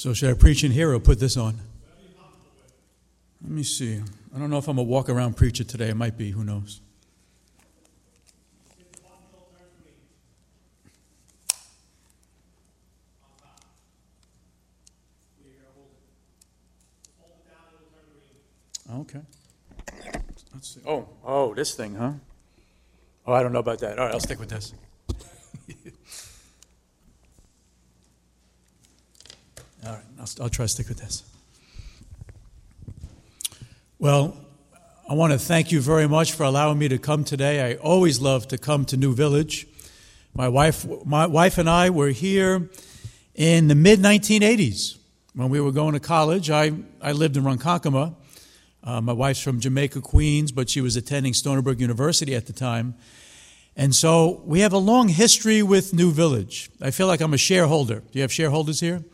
[0.00, 1.58] So, should I preach in here or put this on?
[3.42, 4.00] Let me see.
[4.34, 5.90] I don't know if I'm a walk around preacher today.
[5.90, 6.30] I might be.
[6.30, 6.80] Who knows?
[18.90, 19.20] Okay.
[20.54, 20.80] Let's see.
[20.86, 22.12] Oh, oh, this thing, huh?
[23.26, 23.98] Oh, I don't know about that.
[23.98, 24.72] All right, I'll stick with this.
[29.86, 30.04] All right,
[30.38, 31.24] I'll, I'll try to stick with this.
[33.98, 34.36] Well,
[35.08, 37.72] I want to thank you very much for allowing me to come today.
[37.72, 39.66] I always love to come to New Village.
[40.34, 42.70] My wife, my wife and I were here
[43.34, 44.98] in the mid 1980s
[45.34, 46.50] when we were going to college.
[46.50, 48.14] I, I lived in Ronkonkoma.
[48.82, 52.52] Uh, my wife's from Jamaica, Queens, but she was attending Stony Brook University at the
[52.52, 52.94] time.
[53.76, 56.70] And so we have a long history with New Village.
[56.80, 58.00] I feel like I'm a shareholder.
[58.00, 59.04] Do you have shareholders here?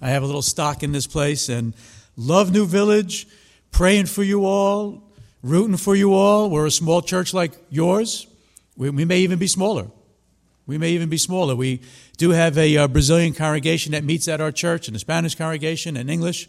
[0.00, 1.74] I have a little stock in this place and
[2.16, 3.26] love New Village,
[3.70, 5.02] praying for you all,
[5.42, 6.50] rooting for you all.
[6.50, 8.26] We're a small church like yours.
[8.76, 9.86] We, we may even be smaller.
[10.66, 11.54] We may even be smaller.
[11.54, 11.80] We
[12.16, 15.96] do have a uh, Brazilian congregation that meets at our church, and a Spanish congregation,
[15.96, 16.48] and English.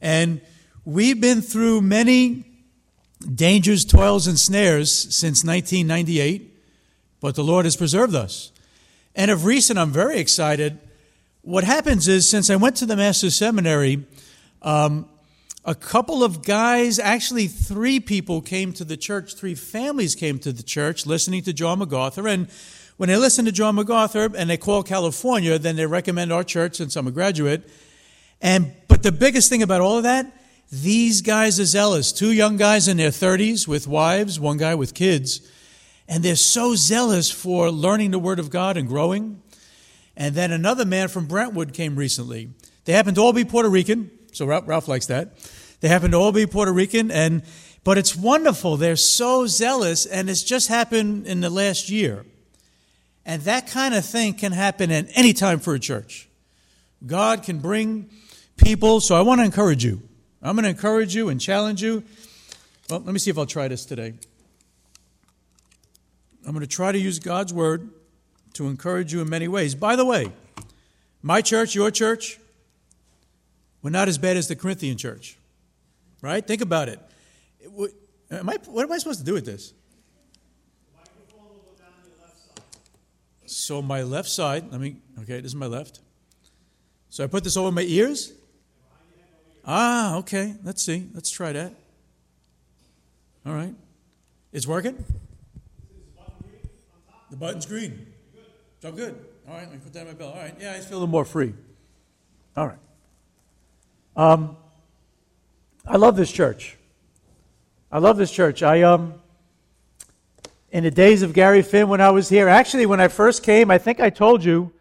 [0.00, 0.40] And
[0.84, 2.44] we've been through many
[3.34, 6.56] dangers, toils, and snares since 1998,
[7.20, 8.52] but the Lord has preserved us.
[9.14, 10.78] And of recent, I'm very excited
[11.50, 14.06] what happens is, since I went to the Master's Seminary,
[14.62, 15.08] um,
[15.64, 20.52] a couple of guys, actually three people came to the church, three families came to
[20.52, 22.28] the church listening to John MacArthur.
[22.28, 22.48] And
[22.98, 26.76] when they listen to John MacArthur and they call California, then they recommend our church
[26.76, 27.68] since I'm a graduate.
[28.40, 30.32] And, but the biggest thing about all of that,
[30.70, 32.12] these guys are zealous.
[32.12, 35.40] Two young guys in their 30s with wives, one guy with kids.
[36.06, 39.42] And they're so zealous for learning the Word of God and growing.
[40.20, 42.50] And then another man from Brentwood came recently.
[42.84, 45.32] They happen to all be Puerto Rican, so Ralph, Ralph likes that.
[45.80, 47.42] They happen to all be Puerto Rican, and
[47.84, 48.76] but it's wonderful.
[48.76, 52.26] They're so zealous, and it's just happened in the last year.
[53.24, 56.28] And that kind of thing can happen at any time for a church.
[57.06, 58.10] God can bring
[58.58, 60.02] people, so I want to encourage you.
[60.42, 62.04] I'm going to encourage you and challenge you.
[62.90, 64.12] Well, let me see if I'll try this today.
[66.44, 67.88] I'm going to try to use God's word
[68.54, 69.74] to encourage you in many ways.
[69.74, 70.32] By the way,
[71.22, 72.38] my church, your church,
[73.82, 75.38] we're not as bad as the Corinthian church,
[76.22, 76.46] right?
[76.46, 77.00] Think about it.
[78.30, 79.72] Am I, what am I supposed to do with this?
[83.46, 86.00] So my left side, let me, okay, this is my left.
[87.08, 88.32] So I put this over my ears?
[89.64, 90.54] Ah, okay.
[90.64, 91.08] Let's see.
[91.12, 91.74] Let's try that.
[93.44, 93.74] All right.
[94.52, 95.04] It's working?
[97.30, 98.09] The button's green.
[98.80, 99.14] So good.
[99.46, 100.34] All right, let me put that in my belt.
[100.34, 101.52] All right, yeah, I feel a little more free.
[102.56, 102.78] All right.
[104.16, 104.56] Um,
[105.86, 106.78] I love this church.
[107.92, 108.62] I love this church.
[108.62, 109.14] I um,
[110.70, 113.70] in the days of Gary Finn when I was here, actually, when I first came,
[113.70, 114.72] I think I told you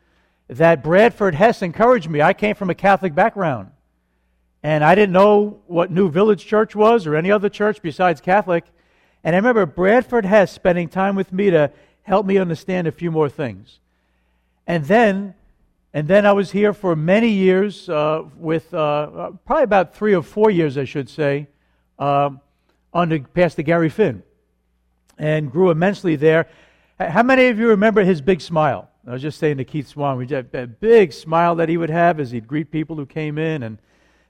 [0.47, 2.21] that Bradford Hess encouraged me.
[2.21, 3.69] I came from a Catholic background,
[4.63, 8.63] and I didn't know what New Village Church was or any other church besides Catholic.
[9.25, 11.71] And I remember Bradford Hess spending time with me to
[12.03, 13.79] help me understand a few more things.
[14.69, 15.33] And then,
[15.95, 20.21] and then I was here for many years, uh, with uh, probably about three or
[20.21, 21.47] four years, I should say,
[21.97, 22.29] uh,
[22.93, 24.21] under Pastor Gary Finn,
[25.17, 26.47] and grew immensely there.
[26.99, 28.87] How many of you remember his big smile?
[29.07, 31.89] I was just saying to Keith Swan, we had a big smile that he would
[31.89, 33.79] have as he'd greet people who came in, and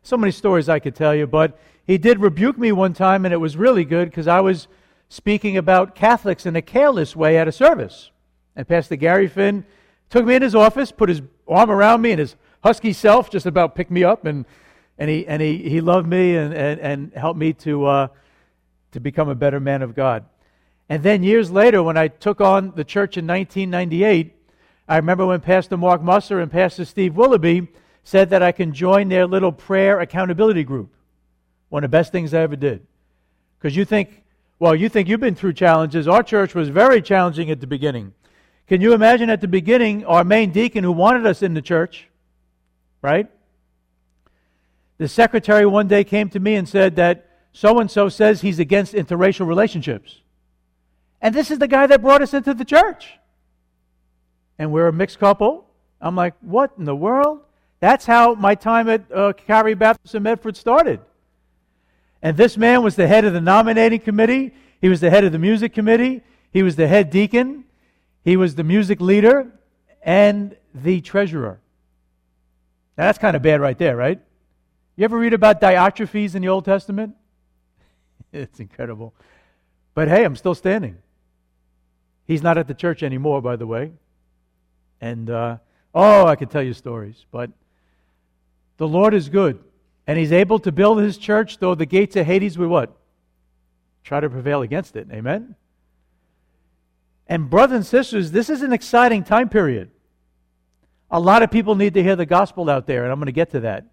[0.03, 1.27] so many stories I could tell you.
[1.27, 4.69] But he did rebuke me one time, and it was really good because I was
[5.09, 8.09] speaking about Catholics in a careless way at a service.
[8.56, 9.66] And Pastor Gary Finn
[10.09, 13.45] took me in his office, put his arm around me, and his husky self just
[13.45, 14.45] about picked me up, and,
[14.97, 18.07] and, he, and he, he loved me and, and, and helped me to, uh,
[18.91, 20.25] to become a better man of God.
[20.89, 24.35] And then years later, when I took on the church in 1998,
[24.87, 27.67] I remember when Pastor Mark Musser and Pastor Steve Willoughby
[28.03, 30.91] said that I can join their little prayer accountability group.
[31.69, 32.88] One of the best things I ever did.
[33.59, 34.23] Because you think,
[34.57, 36.07] well, you think you've been through challenges.
[36.07, 38.13] Our church was very challenging at the beginning.
[38.69, 42.07] Can you imagine at the beginning our main deacon who wanted us in the church,
[43.01, 43.27] right?
[45.00, 48.60] The secretary one day came to me and said that so and so says he's
[48.60, 50.21] against interracial relationships.
[51.19, 53.13] And this is the guy that brought us into the church.
[54.60, 55.65] And we're a mixed couple.
[56.00, 57.39] I'm like, what in the world?
[57.80, 61.00] That's how my time at uh, Calvary Baptist in Medford started.
[62.22, 64.54] And this man was the head of the nominating committee.
[64.80, 66.22] He was the head of the music committee.
[66.54, 67.63] He was the head deacon.
[68.24, 69.51] He was the music leader
[70.01, 71.60] and the treasurer.
[72.98, 74.19] Now, that's kind of bad right there, right?
[74.95, 77.16] You ever read about Diotrephes in the Old Testament?
[78.33, 79.13] it's incredible.
[79.94, 80.98] But hey, I'm still standing.
[82.27, 83.92] He's not at the church anymore, by the way.
[85.01, 85.57] And, uh,
[85.95, 87.25] oh, I could tell you stories.
[87.31, 87.51] But
[88.77, 89.60] the Lord is good.
[90.06, 92.95] And He's able to build His church, though the gates of Hades would what?
[94.04, 95.07] Try to prevail against it.
[95.12, 95.56] Amen?
[97.29, 99.91] And, brothers and sisters, this is an exciting time period.
[101.11, 103.31] A lot of people need to hear the gospel out there, and I'm going to
[103.31, 103.85] get to that.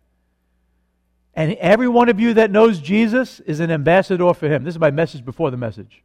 [1.34, 4.64] And every one of you that knows Jesus is an ambassador for him.
[4.64, 6.02] This is my message before the message.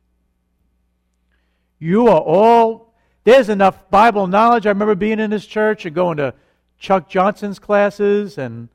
[1.80, 2.94] You are all,
[3.24, 4.66] there's enough Bible knowledge.
[4.66, 6.34] I remember being in this church and going to
[6.78, 8.68] Chuck Johnson's classes, and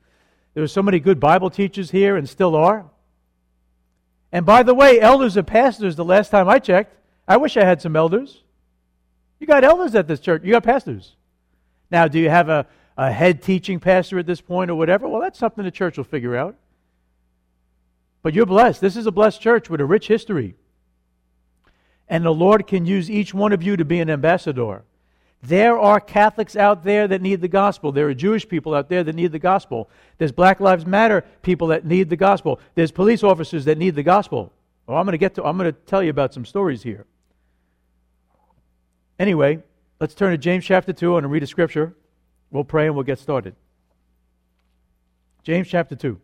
[0.55, 2.89] there were so many good Bible teachers here and still are.
[4.31, 6.95] And by the way, elders and pastors, the last time I checked,
[7.27, 8.43] I wish I had some elders.
[9.39, 11.15] You got elders at this church, you got pastors.
[11.89, 12.67] Now, do you have a
[12.97, 16.03] a head teaching pastor at this point or whatever, well, that's something the church will
[16.03, 16.55] figure out.
[18.23, 18.81] But you're blessed.
[18.81, 20.55] This is a blessed church with a rich history.
[22.09, 24.83] And the Lord can use each one of you to be an ambassador.
[25.43, 27.91] There are Catholics out there that need the gospel.
[27.91, 29.89] There are Jewish people out there that need the gospel.
[30.17, 32.59] There's Black Lives Matter people that need the gospel.
[32.73, 34.51] There's police officers that need the gospel.
[34.87, 37.05] Well, I'm going to get to I'm going to tell you about some stories here.
[39.19, 39.63] Anyway,
[39.99, 41.95] let's turn to James chapter 2 and read a scripture.
[42.51, 43.55] We'll pray and we'll get started.
[45.43, 46.19] James chapter 2.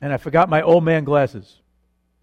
[0.00, 1.60] And I forgot my old man glasses.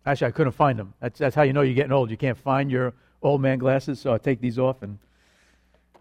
[0.06, 0.94] Actually, I couldn't find them.
[1.00, 2.12] That's, that's how you know you're getting old.
[2.12, 4.82] You can't find your old man glasses, so I take these off.
[4.82, 5.00] And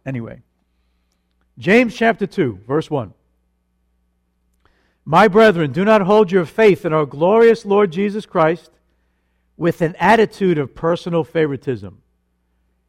[0.04, 0.42] anyway,
[1.58, 3.14] James chapter 2, verse 1.
[5.10, 8.70] My brethren, do not hold your faith in our glorious Lord Jesus Christ
[9.56, 12.02] with an attitude of personal favoritism.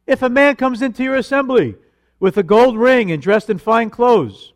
[0.06, 1.76] If a man comes into your assembly
[2.18, 4.52] with a gold ring and dressed in fine clothes,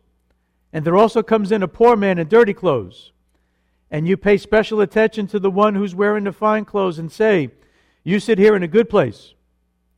[0.71, 3.13] and there also comes in a poor man in dirty clothes,
[3.89, 7.49] and you pay special attention to the one who's wearing the fine clothes and say,
[8.03, 9.33] You sit here in a good place,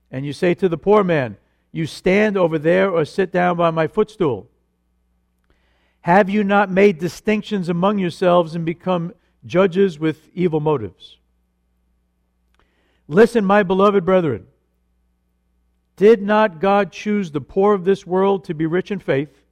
[0.10, 1.36] and you say to the poor man,
[1.74, 4.50] You stand over there or sit down by my footstool.
[6.08, 9.14] Have you not made distinctions among yourselves and become
[9.46, 11.18] judges with evil motives?
[13.10, 14.48] Listen, my beloved brethren.
[15.98, 19.44] Did not God choose the poor of this world to be rich in faith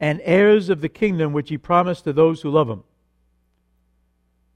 [0.00, 2.82] and heirs of the kingdom which he promised to those who love him?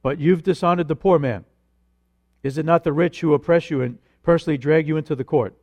[0.03, 1.45] But you've dishonored the poor man.
[2.43, 5.55] Is it not the rich who oppress you and personally drag you into the court?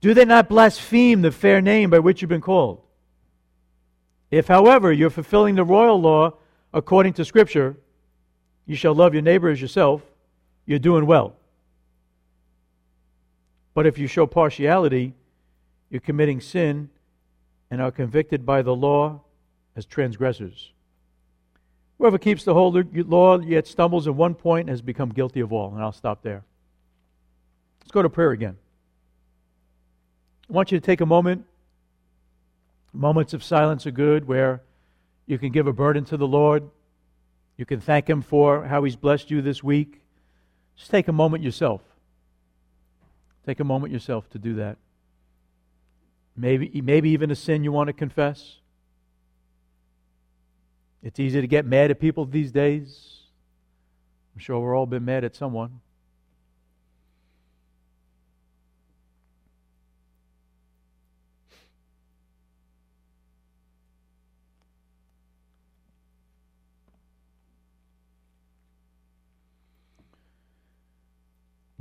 [0.00, 2.82] Do they not blaspheme the fair name by which you've been called?
[4.32, 6.32] If, however, you're fulfilling the royal law
[6.72, 7.76] according to Scripture,
[8.64, 10.00] you shall love your neighbor as yourself,
[10.64, 11.36] you're doing well.
[13.74, 15.12] But if you show partiality,
[15.90, 16.88] you're committing sin
[17.70, 19.20] and are convicted by the law
[19.76, 20.72] as transgressors.
[21.98, 25.74] Whoever keeps the whole law yet stumbles at one point has become guilty of all.
[25.74, 26.42] And I'll stop there.
[27.82, 28.56] Let's go to prayer again.
[30.48, 31.44] I want you to take a moment.
[32.92, 34.62] Moments of silence are good where
[35.26, 36.70] you can give a burden to the Lord.
[37.56, 40.02] You can thank Him for how He's blessed you this week.
[40.76, 41.80] Just take a moment yourself.
[43.46, 44.76] Take a moment yourself to do that.
[46.36, 48.58] Maybe, maybe even a sin you want to confess.
[51.02, 53.22] It's easy to get mad at people these days.
[54.34, 55.80] I'm sure we've all been mad at someone.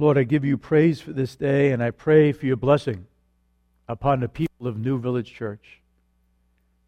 [0.01, 3.05] Lord, I give you praise for this day, and I pray for your blessing
[3.87, 5.79] upon the people of New Village Church.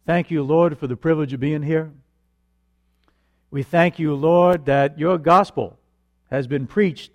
[0.04, 1.92] Thank you, Lord, for the privilege of being here.
[3.52, 5.78] We thank you, Lord, that your gospel
[6.28, 7.12] has been preached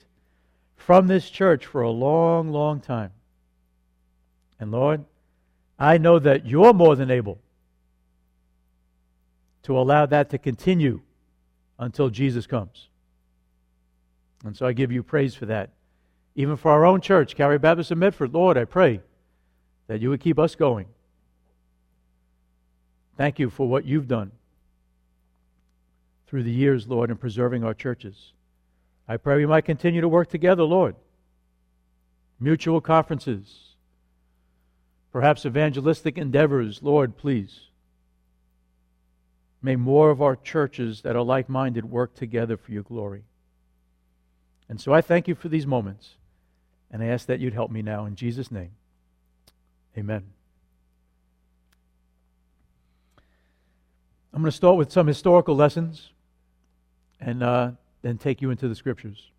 [0.78, 3.12] from this church for a long, long time.
[4.58, 5.04] And Lord,
[5.78, 7.40] I know that you're more than able
[9.64, 11.02] to allow that to continue
[11.78, 12.88] until Jesus comes.
[14.46, 15.72] And so I give you praise for that
[16.40, 18.34] even for our own church, Calvary Baptist in Medford.
[18.34, 19.02] Lord, I pray
[19.88, 20.86] that you would keep us going.
[23.18, 24.32] Thank you for what you've done
[26.28, 28.32] through the years, Lord, in preserving our churches.
[29.06, 30.96] I pray we might continue to work together, Lord.
[32.40, 33.76] Mutual conferences,
[35.12, 37.64] perhaps evangelistic endeavors, Lord, please.
[39.62, 43.24] May more of our churches that are like minded work together for your glory.
[44.70, 46.16] And so I thank you for these moments.
[46.92, 48.72] And I ask that you'd help me now in Jesus' name.
[49.98, 50.24] Amen.
[54.34, 56.12] I'm going to start with some historical lessons
[57.20, 59.32] and uh, then take you into the scriptures.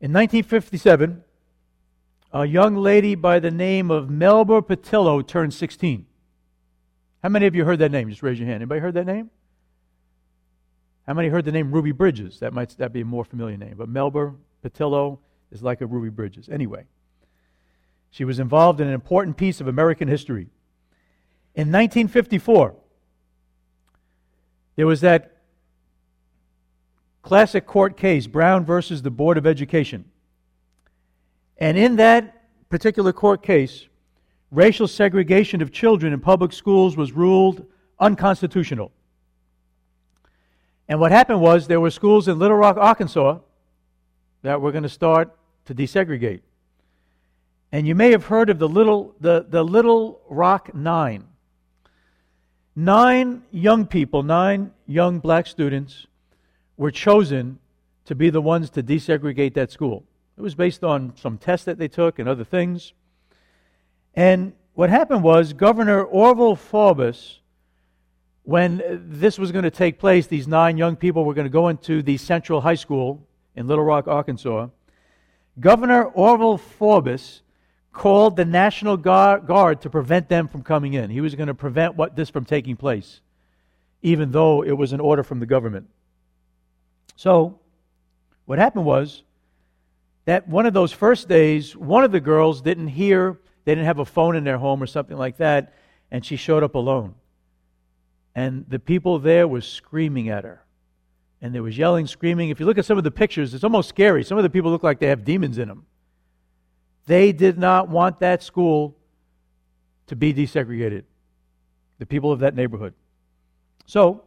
[0.00, 1.24] In 1957,
[2.32, 6.06] a young lady by the name of Melba Pattillo turned 16.
[7.22, 8.10] How many of you heard that name?
[8.10, 8.56] Just raise your hand.
[8.56, 9.30] Anybody heard that name?
[11.06, 12.38] How many heard the name Ruby Bridges?
[12.40, 13.74] That might that be a more familiar name.
[13.78, 15.18] But Melba Pattillo
[15.50, 16.48] is like a Ruby Bridges.
[16.48, 16.84] Anyway,
[18.10, 20.48] she was involved in an important piece of American history.
[21.54, 22.74] In 1954,
[24.76, 25.36] there was that
[27.22, 30.04] classic court case, Brown versus the Board of Education.
[31.56, 32.34] And in that
[32.68, 33.88] particular court case,
[34.50, 37.66] racial segregation of children in public schools was ruled
[37.98, 38.92] unconstitutional.
[40.88, 43.38] And what happened was there were schools in Little Rock, Arkansas
[44.42, 45.36] that were going to start
[45.68, 46.40] to desegregate.
[47.70, 51.24] And you may have heard of the Little, the, the Little Rock Nine.
[52.74, 56.06] Nine young people, nine young black students,
[56.78, 57.58] were chosen
[58.06, 60.04] to be the ones to desegregate that school.
[60.38, 62.94] It was based on some tests that they took and other things.
[64.14, 67.40] And what happened was Governor Orval Faubus,
[68.44, 71.68] when this was going to take place, these nine young people were going to go
[71.68, 74.68] into the Central High School in Little Rock, Arkansas.
[75.60, 77.40] Governor Orval Faubus
[77.92, 81.10] called the National Guard to prevent them from coming in.
[81.10, 83.20] He was going to prevent what, this from taking place,
[84.02, 85.88] even though it was an order from the government.
[87.16, 87.58] So,
[88.44, 89.24] what happened was
[90.26, 93.98] that one of those first days, one of the girls didn't hear, they didn't have
[93.98, 95.74] a phone in their home or something like that,
[96.10, 97.14] and she showed up alone.
[98.34, 100.62] And the people there were screaming at her.
[101.40, 102.50] And there was yelling, screaming.
[102.50, 104.24] If you look at some of the pictures, it's almost scary.
[104.24, 105.86] Some of the people look like they have demons in them.
[107.06, 108.96] They did not want that school
[110.08, 111.04] to be desegregated,
[111.98, 112.94] the people of that neighborhood.
[113.86, 114.24] So,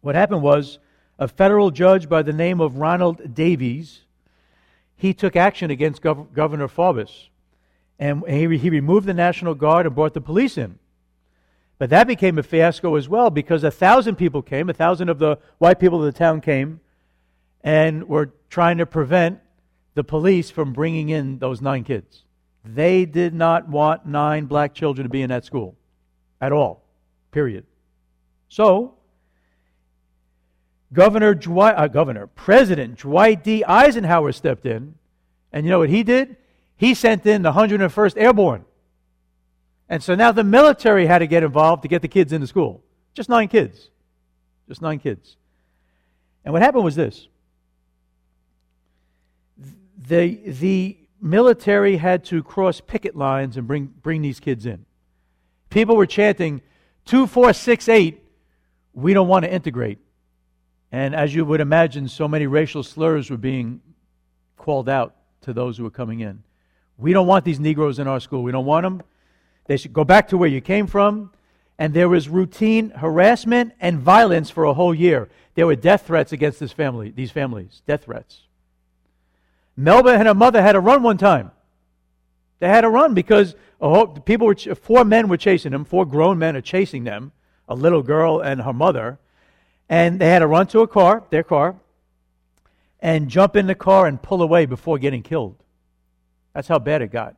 [0.00, 0.78] what happened was
[1.18, 4.04] a federal judge by the name of Ronald Davies
[4.96, 7.28] he took action against Gov- Governor Faubus.
[7.98, 10.78] And he, he removed the National Guard and brought the police in.
[11.78, 15.18] But that became a fiasco as well because a thousand people came, a thousand of
[15.18, 16.80] the white people of the town came,
[17.62, 19.40] and were trying to prevent
[19.94, 22.24] the police from bringing in those nine kids.
[22.64, 25.76] They did not want nine black children to be in that school
[26.40, 26.84] at all,
[27.30, 27.64] period.
[28.48, 28.94] So,
[30.92, 33.64] Governor Dwight, uh, Governor, President Dwight D.
[33.64, 34.94] Eisenhower stepped in,
[35.52, 36.36] and you know what he did?
[36.76, 38.64] He sent in the 101st Airborne.
[39.88, 42.82] And so now the military had to get involved to get the kids into school.
[43.12, 43.90] Just nine kids.
[44.68, 45.36] Just nine kids.
[46.44, 47.28] And what happened was this
[50.06, 54.84] the, the military had to cross picket lines and bring, bring these kids in.
[55.70, 56.60] People were chanting,
[57.06, 58.22] 2468,
[58.92, 59.98] we don't want to integrate.
[60.92, 63.80] And as you would imagine, so many racial slurs were being
[64.56, 66.42] called out to those who were coming in.
[66.96, 68.42] We don't want these Negroes in our school.
[68.42, 69.02] We don't want them.
[69.66, 71.30] They should go back to where you came from.
[71.78, 75.28] And there was routine harassment and violence for a whole year.
[75.54, 78.42] There were death threats against this family, these families, death threats.
[79.76, 81.50] Melba and her mother had to run one time.
[82.60, 85.84] They had to run because oh, people were, four men were chasing them.
[85.84, 87.32] Four grown men are chasing them.
[87.68, 89.18] A little girl and her mother.
[89.88, 91.76] And they had to run to a car, their car,
[93.00, 95.56] and jump in the car and pull away before getting killed.
[96.54, 97.36] That's how bad it got.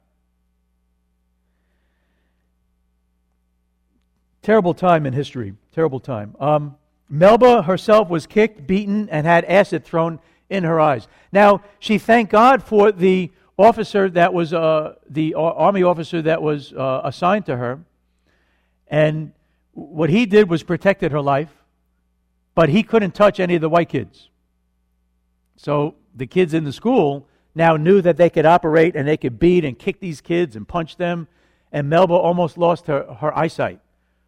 [4.46, 5.54] Terrible time in history.
[5.72, 6.36] Terrible time.
[6.38, 6.76] Um,
[7.08, 11.08] Melba herself was kicked, beaten, and had acid thrown in her eyes.
[11.32, 16.72] Now, she thanked God for the officer that was, uh, the army officer that was
[16.72, 17.80] uh, assigned to her.
[18.86, 19.32] And
[19.72, 21.50] what he did was protected her life
[22.56, 24.30] but he couldn't touch any of the white kids.
[25.56, 29.38] So the kids in the school now knew that they could operate and they could
[29.38, 31.28] beat and kick these kids and punch them.
[31.70, 33.80] And Melba almost lost her, her eyesight.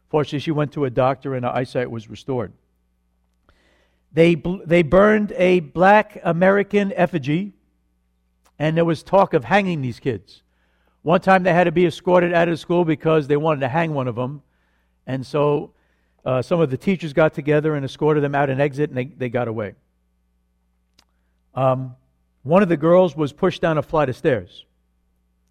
[0.09, 2.53] Fortunately, she went to a doctor and her eyesight was restored.
[4.13, 4.35] They,
[4.65, 7.53] they burned a black American effigy,
[8.59, 10.43] and there was talk of hanging these kids.
[11.03, 13.95] One time they had to be escorted out of school because they wanted to hang
[13.95, 14.43] one of them.
[15.07, 15.73] And so
[16.25, 19.05] uh, some of the teachers got together and escorted them out an exit, and they,
[19.05, 19.75] they got away.
[21.55, 21.95] Um,
[22.43, 24.65] one of the girls was pushed down a flight of stairs.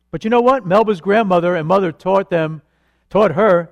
[0.09, 0.65] But you know what?
[0.65, 2.61] Melba's grandmother and mother taught them,
[3.09, 3.69] taught her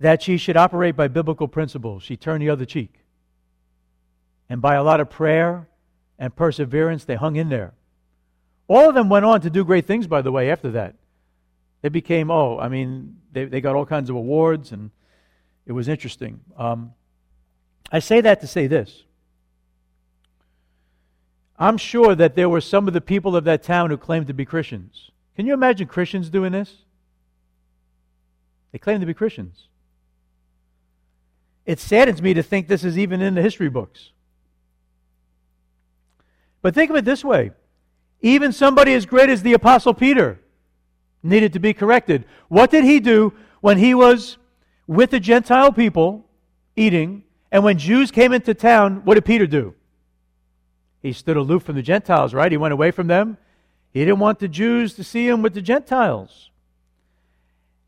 [0.00, 2.02] that she should operate by biblical principles.
[2.02, 3.04] She turned the other cheek.
[4.48, 5.68] And by a lot of prayer
[6.18, 7.74] and perseverance, they hung in there.
[8.66, 10.94] All of them went on to do great things, by the way, after that.
[11.82, 14.90] They became, oh, I mean, they, they got all kinds of awards, and
[15.66, 16.40] it was interesting.
[16.56, 16.94] Um,
[17.92, 19.04] I say that to say this.
[21.58, 24.34] I'm sure that there were some of the people of that town who claimed to
[24.34, 25.10] be Christians.
[25.36, 26.74] Can you imagine Christians doing this?
[28.72, 29.68] They claim to be Christians.
[31.66, 34.10] It saddens me to think this is even in the history books.
[36.62, 37.52] But think of it this way
[38.22, 40.40] even somebody as great as the Apostle Peter
[41.22, 42.24] needed to be corrected.
[42.48, 44.36] What did he do when he was
[44.86, 46.26] with the Gentile people
[46.76, 49.02] eating, and when Jews came into town?
[49.04, 49.74] What did Peter do?
[51.02, 52.52] He stood aloof from the Gentiles, right?
[52.52, 53.38] He went away from them.
[53.92, 56.49] He didn't want the Jews to see him with the Gentiles.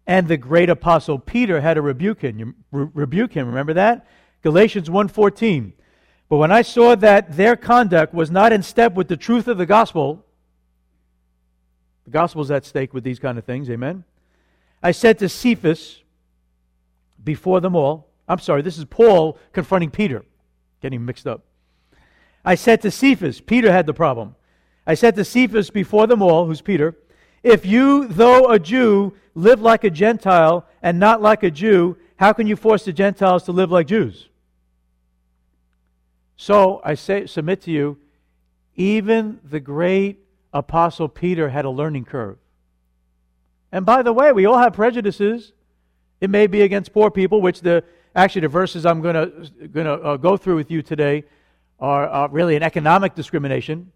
[0.06, 2.56] And the great apostle Peter had to rebuke him.
[2.70, 3.46] Re- rebuke him.
[3.46, 4.06] Remember that?
[4.42, 5.72] Galatians 1:14.
[6.28, 9.58] But when I saw that their conduct was not in step with the truth of
[9.58, 10.24] the gospel,
[12.04, 14.04] the gospel is at stake with these kind of things, amen?
[14.82, 16.02] I said to Cephas
[17.22, 20.24] before them all, I'm sorry, this is Paul confronting Peter,
[20.80, 21.44] getting mixed up.
[22.44, 24.34] I said to Cephas, Peter had the problem.
[24.86, 26.96] I said to Cephas before them all, who's Peter,
[27.42, 32.32] if you, though a Jew, live like a Gentile and not like a Jew, how
[32.32, 34.28] can you force the Gentiles to live like Jews?
[36.36, 37.98] So I say, submit to you,
[38.74, 40.20] even the great
[40.52, 42.38] Apostle Peter had a learning curve.
[43.70, 45.52] And by the way, we all have prejudices.
[46.20, 47.84] It may be against poor people, which the
[48.14, 51.24] actually the verses I'm going to going to uh, go through with you today
[51.80, 53.90] are uh, really an economic discrimination.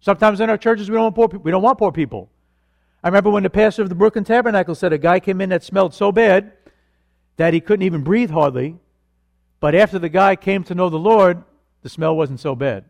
[0.00, 1.42] Sometimes in our churches we don't want poor people.
[1.42, 2.30] We don't want poor people.
[3.02, 5.64] I remember when the pastor of the Brooklyn Tabernacle said a guy came in that
[5.64, 6.52] smelled so bad
[7.36, 8.76] that he couldn't even breathe hardly.
[9.58, 11.42] But after the guy came to know the Lord,
[11.82, 12.84] the smell wasn't so bad.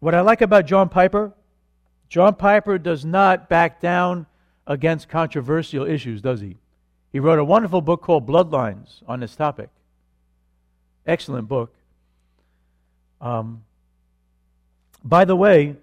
[0.00, 1.32] What I like about John Piper,
[2.08, 4.26] John Piper does not back down
[4.66, 6.56] against controversial issues, does he?
[7.12, 9.68] He wrote a wonderful book called Bloodlines on this topic.
[11.06, 11.74] Excellent book.
[13.20, 13.64] Um,
[15.04, 15.76] by the way,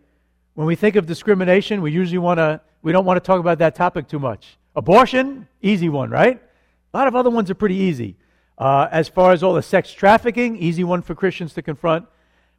[0.53, 3.59] when we think of discrimination, we usually want to we don't want to talk about
[3.59, 4.57] that topic too much.
[4.75, 6.41] Abortion, easy one, right?
[6.93, 8.15] A lot of other ones are pretty easy.
[8.57, 12.05] Uh, as far as all the sex trafficking, easy one for Christians to confront.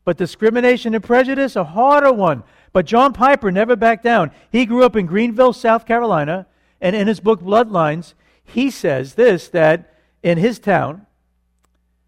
[0.04, 2.42] But discrimination and prejudice, a harder one.
[2.72, 4.30] But John Piper never backed down.
[4.50, 6.46] He grew up in Greenville, South Carolina,
[6.80, 11.06] and in his book Bloodlines, he says this that in his town,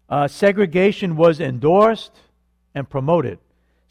[0.09, 2.11] uh, segregation was endorsed
[2.75, 3.39] and promoted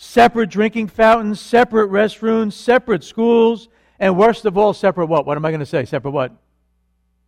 [0.03, 5.27] separate drinking fountains, separate restrooms, separate schools, and worst of all, separate what?
[5.27, 5.85] What am I going to say?
[5.85, 6.33] Separate what?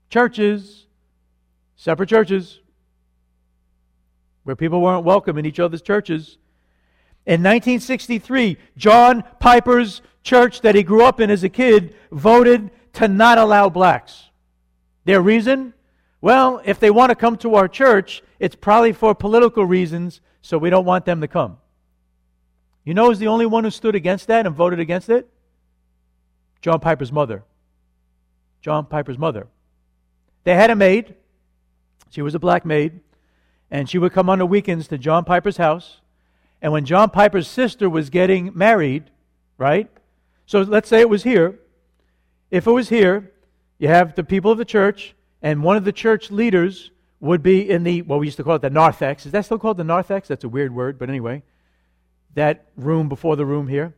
[0.09, 0.87] Churches.
[1.77, 2.61] Separate churches.
[4.45, 6.39] Where people weren't welcome in each other's churches.
[7.27, 13.07] In 1963, John Piper's church that he grew up in as a kid voted to
[13.07, 14.31] not allow blacks.
[15.05, 15.75] Their reason?
[16.23, 20.57] Well, if they want to come to our church, it's probably for political reasons, so
[20.57, 21.59] we don't want them to come.
[22.85, 25.29] You know who's the only one who stood against that and voted against it?
[26.61, 27.45] John Piper's mother.
[28.61, 29.47] John Piper's mother.
[30.45, 31.15] They had a maid.
[32.11, 33.01] She was a black maid.
[33.71, 36.01] And she would come on the weekends to John Piper's house.
[36.61, 39.05] And when John Piper's sister was getting married,
[39.59, 39.89] right?
[40.47, 41.59] So let's say it was here.
[42.51, 43.33] If it was here,
[43.79, 47.69] you have the people of the church, and one of the church leaders would be
[47.69, 49.25] in the, what we used to call it the narthex.
[49.27, 50.29] Is that still called the narthex?
[50.29, 51.43] That's a weird word, but anyway
[52.35, 53.95] that room before the room here.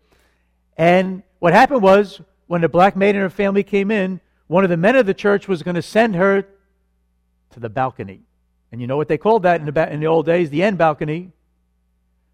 [0.77, 4.71] And what happened was, when the black maid and her family came in, one of
[4.71, 6.47] the men of the church was going to send her
[7.51, 8.23] to the balcony.
[8.71, 10.51] And you know what they called that in the, in the old days?
[10.51, 11.33] The end balcony.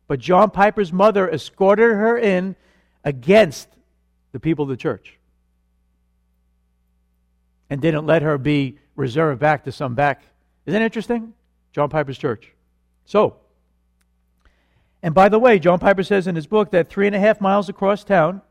[0.09, 2.57] But John Piper's mother escorted her in
[3.05, 3.69] against
[4.33, 5.19] the people of the church
[7.69, 10.23] and didn't let her be reserved back to some back.
[10.67, 11.35] Isn't that interesting?
[11.73, 12.53] John Piper's church.
[13.05, 13.37] So,
[15.03, 17.41] and by the way, John Piper says in his book that three and a half
[17.41, 18.43] miles across town,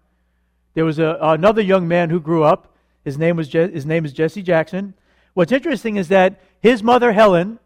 [0.74, 2.76] there was a, another young man who grew up.
[3.04, 4.94] His name, was Je- his name is Jesse Jackson.
[5.34, 7.60] What's interesting is that his mother, Helen,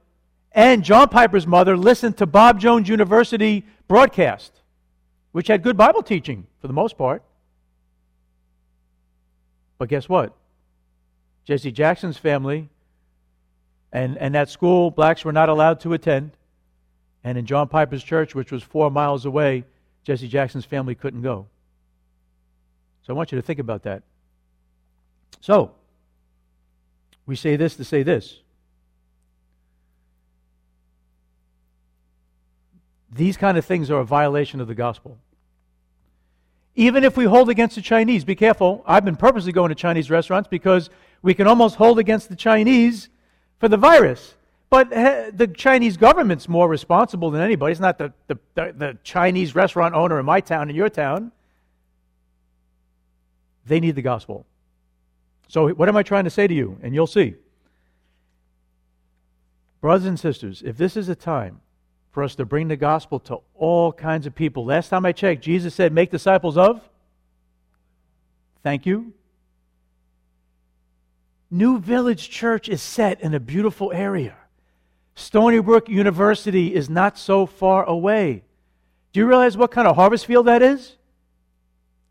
[0.51, 4.61] and John Piper's mother listened to Bob Jones University broadcast,
[5.31, 7.23] which had good Bible teaching for the most part.
[9.77, 10.33] But guess what?
[11.45, 12.69] Jesse Jackson's family
[13.91, 16.31] and, and that school, blacks were not allowed to attend.
[17.23, 19.63] And in John Piper's church, which was four miles away,
[20.03, 21.47] Jesse Jackson's family couldn't go.
[23.03, 24.03] So I want you to think about that.
[25.39, 25.71] So,
[27.25, 28.39] we say this to say this.
[33.15, 35.17] these kind of things are a violation of the gospel.
[36.75, 38.83] Even if we hold against the Chinese, be careful.
[38.87, 40.89] I've been purposely going to Chinese restaurants because
[41.21, 43.09] we can almost hold against the Chinese
[43.59, 44.35] for the virus.
[44.73, 44.89] But
[45.37, 47.73] the Chinese government's more responsible than anybody.
[47.73, 51.31] It's not the, the, the Chinese restaurant owner in my town, in your town.
[53.67, 54.47] They need the gospel.
[55.47, 56.79] So, what am I trying to say to you?
[56.81, 57.35] And you'll see.
[59.79, 61.61] Brothers and sisters, if this is a time
[62.09, 65.43] for us to bring the gospel to all kinds of people, last time I checked,
[65.43, 66.81] Jesus said, Make disciples of.
[68.63, 69.13] Thank you.
[71.51, 74.35] New Village Church is set in a beautiful area.
[75.15, 78.43] Stony Brook University is not so far away.
[79.11, 80.95] Do you realize what kind of harvest field that is?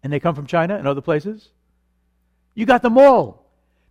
[0.03, 1.49] And they come from China and other places?
[2.55, 3.43] You got them all.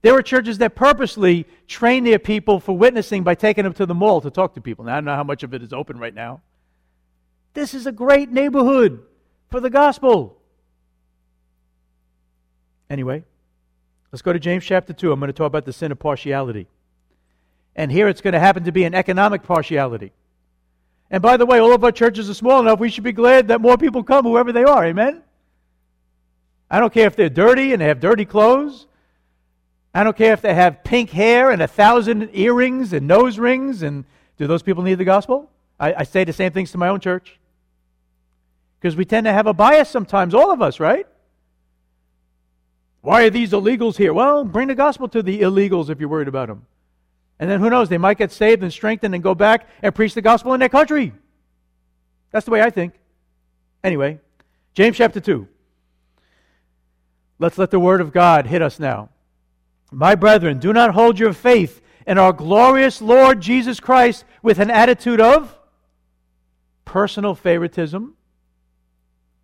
[0.02, 3.94] There were churches that purposely train their people for witnessing by taking them to the
[3.94, 4.86] mall to talk to people.
[4.86, 6.42] Now, I don't know how much of it is open right now.
[7.54, 9.04] This is a great neighborhood
[9.50, 10.38] for the gospel.
[12.90, 13.24] Anyway,
[14.12, 15.12] let's go to James chapter 2.
[15.12, 16.68] I'm going to talk about the sin of partiality.
[17.76, 20.12] And here it's going to happen to be an economic partiality.
[21.10, 23.50] And by the way, all of our churches are small enough, we should be glad
[23.50, 24.86] that more people come, whoever they are.
[24.86, 25.22] Amen?
[26.70, 28.88] I don't care if they're dirty and they have dirty clothes.
[29.94, 33.84] I don't care if they have pink hair and a thousand earrings and nose rings.
[33.84, 34.06] And
[34.38, 35.50] do those people need the gospel?
[35.78, 37.38] I, I say the same things to my own church.
[38.80, 41.06] Because we tend to have a bias sometimes, all of us, right?
[43.02, 44.14] Why are these illegals here?
[44.14, 46.66] Well, bring the gospel to the illegals if you're worried about them.
[47.42, 50.14] And then who knows, they might get saved and strengthened and go back and preach
[50.14, 51.12] the gospel in their country.
[52.30, 52.94] That's the way I think.
[53.84, 54.20] Anyway,
[54.76, 55.48] James chapter 2.
[57.40, 59.10] Let's let the word of God hit us now.
[59.92, 64.70] My brethren, do not hold your faith in our glorious Lord Jesus Christ with an
[64.70, 65.58] attitude of
[66.86, 68.14] personal favoritism.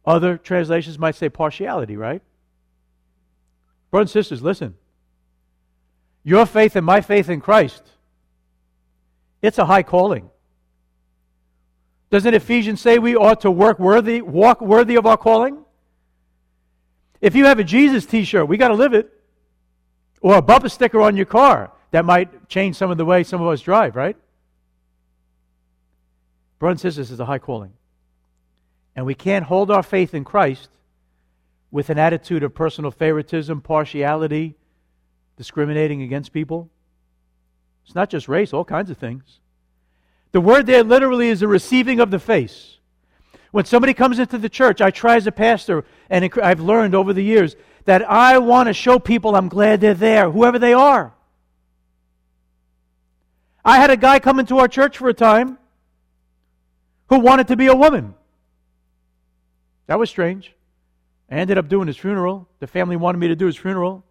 [0.06, 2.22] Other translations might say partiality, right?
[3.90, 4.76] Brothers and sisters, listen.
[6.28, 7.82] Your faith and my faith in Christ,
[9.42, 10.30] it's a high calling.
[12.10, 15.64] Doesn't Ephesians say we ought to work worthy, walk worthy of our calling?
[17.22, 19.10] If you have a Jesus t shirt, we got to live it
[20.20, 23.42] or a bumper sticker on your car that might change some of the way some
[23.42, 24.18] of us drive, right?
[26.60, 27.72] Brothers and sisters, this is a high calling.
[28.98, 30.68] And we can't hold our faith in Christ
[31.72, 34.58] with an attitude of personal favoritism, partiality,
[35.38, 36.70] discriminating against people.
[37.86, 39.40] It's not just race, all kinds of things.
[40.34, 42.80] The word there literally is a receiving of the face.
[43.52, 47.14] When somebody comes into the church, I try as a pastor, and I've learned over
[47.14, 51.14] the years that I want to show people I'm glad they're there, whoever they are.
[53.64, 55.58] I had a guy come into our church for a time
[57.10, 58.16] who wanted to be a woman.
[59.88, 60.54] That was strange.
[61.32, 62.48] I ended up doing his funeral.
[62.60, 64.04] The family wanted me to do his funeral.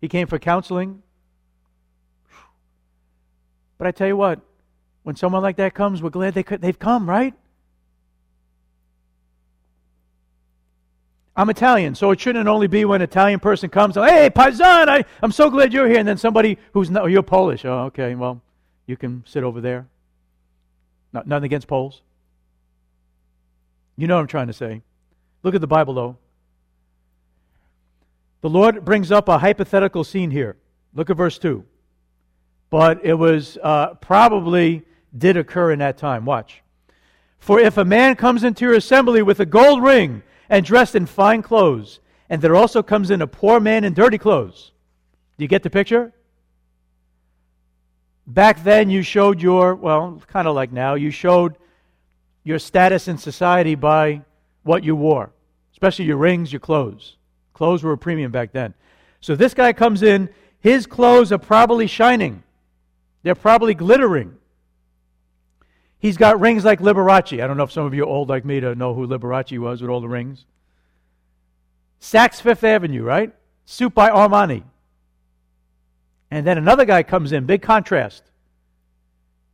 [0.00, 1.02] He came for counseling.
[3.78, 4.40] But I tell you what,
[5.02, 7.34] when someone like that comes, we're glad they could, they've come, right?
[11.36, 14.88] I'm Italian, so it shouldn't only be when an Italian person comes, oh, hey, Paisan,
[14.88, 16.00] I, I'm so glad you're here.
[16.00, 17.64] And then somebody who's not, oh, you're Polish.
[17.64, 18.42] Oh, okay, well,
[18.86, 19.86] you can sit over there.
[21.12, 22.02] Not, nothing against Poles.
[23.96, 24.82] You know what I'm trying to say.
[25.44, 26.16] Look at the Bible, though.
[28.40, 30.56] The Lord brings up a hypothetical scene here.
[30.94, 31.64] Look at verse 2.
[32.70, 34.84] But it was uh, probably
[35.16, 36.24] did occur in that time.
[36.24, 36.62] Watch.
[37.38, 41.06] For if a man comes into your assembly with a gold ring, and dressed in
[41.06, 44.72] fine clothes, and there also comes in a poor man in dirty clothes.
[45.36, 46.12] Do you get the picture?
[48.26, 51.56] Back then, you showed your, well, kind of like now, you showed
[52.44, 54.22] your status in society by
[54.62, 55.30] what you wore,
[55.72, 57.16] especially your rings, your clothes.
[57.58, 58.72] Clothes were a premium back then.
[59.20, 60.28] So this guy comes in,
[60.60, 62.44] his clothes are probably shining,
[63.24, 64.36] they're probably glittering.
[65.98, 67.42] He's got rings like Liberace.
[67.42, 69.58] I don't know if some of you are old like me to know who Liberace
[69.58, 70.44] was with all the rings.
[72.00, 73.34] Saks Fifth Avenue, right?
[73.64, 74.62] Suit by Armani.
[76.30, 78.22] And then another guy comes in, big contrast.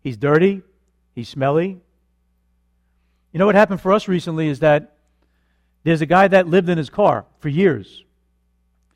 [0.02, 0.60] He's dirty,
[1.14, 1.80] he's smelly.
[3.32, 4.93] You know what happened for us recently is that
[5.84, 8.04] there's a guy that lived in his car for years.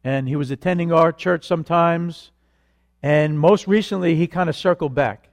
[0.03, 2.31] And he was attending our church sometimes.
[3.03, 5.29] And most recently, he kind of circled back.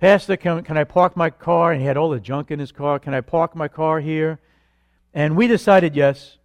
[0.00, 1.72] Pastor, can, can I park my car?
[1.72, 2.98] And he had all the junk in his car.
[2.98, 4.40] Can I park my car here?
[5.14, 6.38] And we decided yes.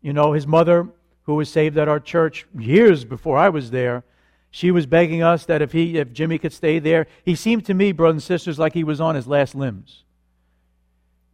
[0.00, 0.88] You know, his mother,
[1.24, 4.04] who was saved at our church years before I was there,
[4.50, 7.74] she was begging us that if he, if Jimmy could stay there, he seemed to
[7.74, 10.04] me, brothers and sisters, like he was on his last limbs.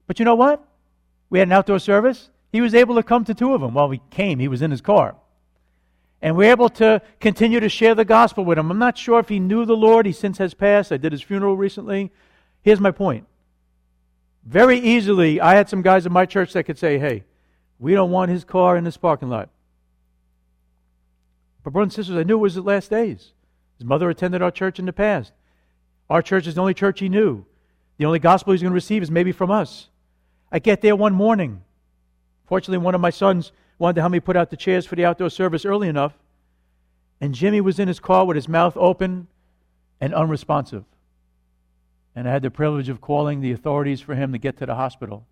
[0.09, 0.67] But you know what?
[1.33, 2.29] We had an outdoor service.
[2.53, 3.73] He was able to come to two of them.
[3.73, 5.17] While we came, he was in his car.
[6.21, 8.71] And we are able to continue to share the gospel with him.
[8.71, 10.05] I'm not sure if he knew the Lord.
[10.05, 10.93] He since has passed.
[10.93, 12.13] I did his funeral recently.
[12.61, 13.27] Here's my point.
[14.45, 17.25] Very easily, I had some guys in my church that could say, hey,
[17.79, 19.49] we don't want his car in this parking lot.
[21.65, 23.33] But, brothers and sisters, I knew it was his last days.
[23.79, 25.33] His mother attended our church in the past.
[26.11, 27.47] Our church is the only church he knew.
[27.97, 29.89] The only gospel he's going to receive is maybe from us.
[30.53, 31.63] I get there one morning.
[32.45, 35.05] Fortunately, one of my sons wanted to help me put out the chairs for the
[35.07, 36.13] outdoor service early enough.
[37.23, 39.29] And Jimmy was in his car with his mouth open
[39.99, 40.85] and unresponsive.
[42.15, 44.75] And I had the privilege of calling the authorities for him to get to the
[44.75, 45.25] hospital.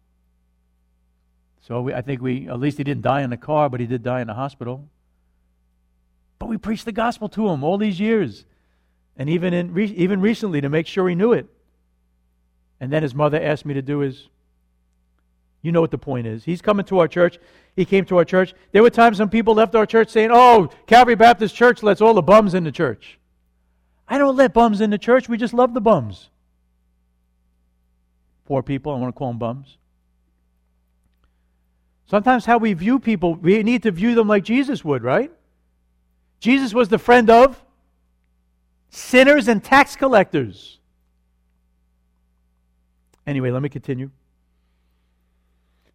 [1.61, 3.87] So we, I think we, at least he didn't die in the car, but he
[3.87, 4.89] did die in the hospital.
[6.39, 8.47] But we preached the gospel to him all these years,
[9.19, 11.47] and even, in, even recently to make sure he knew it.
[12.81, 14.29] And then his mother asked me to do his.
[15.63, 16.45] You know what the point is.
[16.45, 17.39] He's coming to our church.
[17.77, 18.55] He came to our church.
[18.73, 22.15] There were times when people left our church saying, Oh, Calvary Baptist Church lets all
[22.15, 23.19] the bums in the church.
[24.09, 25.29] I don't let bums in the church.
[25.29, 26.31] We just love the bums.
[28.47, 29.77] Poor people, I want to call them bums.
[32.07, 35.31] Sometimes how we view people, we need to view them like Jesus would, right?
[36.41, 37.63] Jesus was the friend of
[38.89, 40.81] sinners and tax collectors.
[43.27, 44.11] Anyway, let me continue.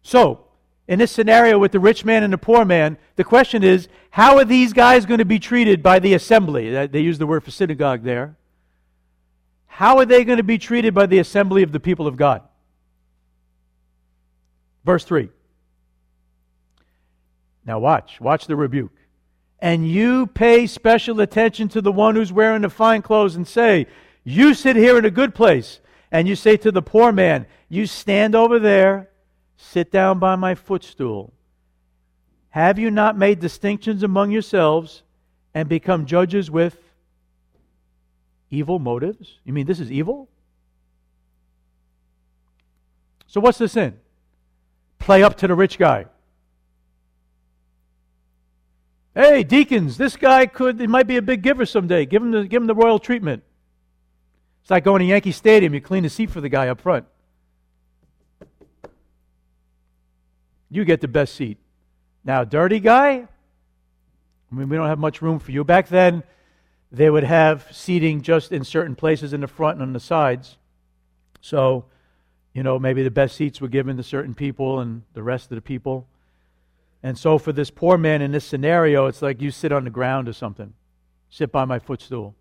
[0.06, 0.44] So,
[0.86, 4.36] in this scenario with the rich man and the poor man, the question is how
[4.36, 6.76] are these guys going to be treated by the assembly?
[6.76, 8.36] Uh, they use the word for synagogue there.
[9.66, 12.42] How are they going to be treated by the assembly of the people of God?
[14.84, 15.28] Verse 3.
[17.64, 18.20] Now, watch.
[18.20, 18.92] Watch the rebuke
[19.58, 23.86] and you pay special attention to the one who's wearing the fine clothes and say,
[24.22, 25.80] You sit here in a good place.
[26.12, 29.08] And you say to the poor man, You stand over there,
[29.56, 31.32] sit down by my footstool.
[32.50, 35.02] Have you not made distinctions among yourselves
[35.54, 36.78] and become judges with
[38.50, 39.38] evil motives?
[39.44, 40.28] You mean this is evil?
[43.26, 43.98] So, what's the sin?
[44.98, 46.06] Play up to the rich guy.
[49.14, 52.04] Hey, deacons, this guy could, he might be a big giver someday.
[52.04, 53.42] Give him the, give him the royal treatment.
[54.62, 57.06] It's like going to Yankee Stadium, you clean the seat for the guy up front.
[60.70, 61.58] You get the best seat.
[62.24, 63.28] Now, dirty guy,
[64.50, 65.64] I mean, we don't have much room for you.
[65.64, 66.22] Back then,
[66.90, 70.56] they would have seating just in certain places in the front and on the sides.
[71.40, 71.84] So,
[72.54, 75.56] you know, maybe the best seats were given to certain people and the rest of
[75.56, 76.08] the people.
[77.02, 79.90] And so, for this poor man in this scenario, it's like you sit on the
[79.90, 80.72] ground or something.
[81.30, 82.34] Sit by my footstool.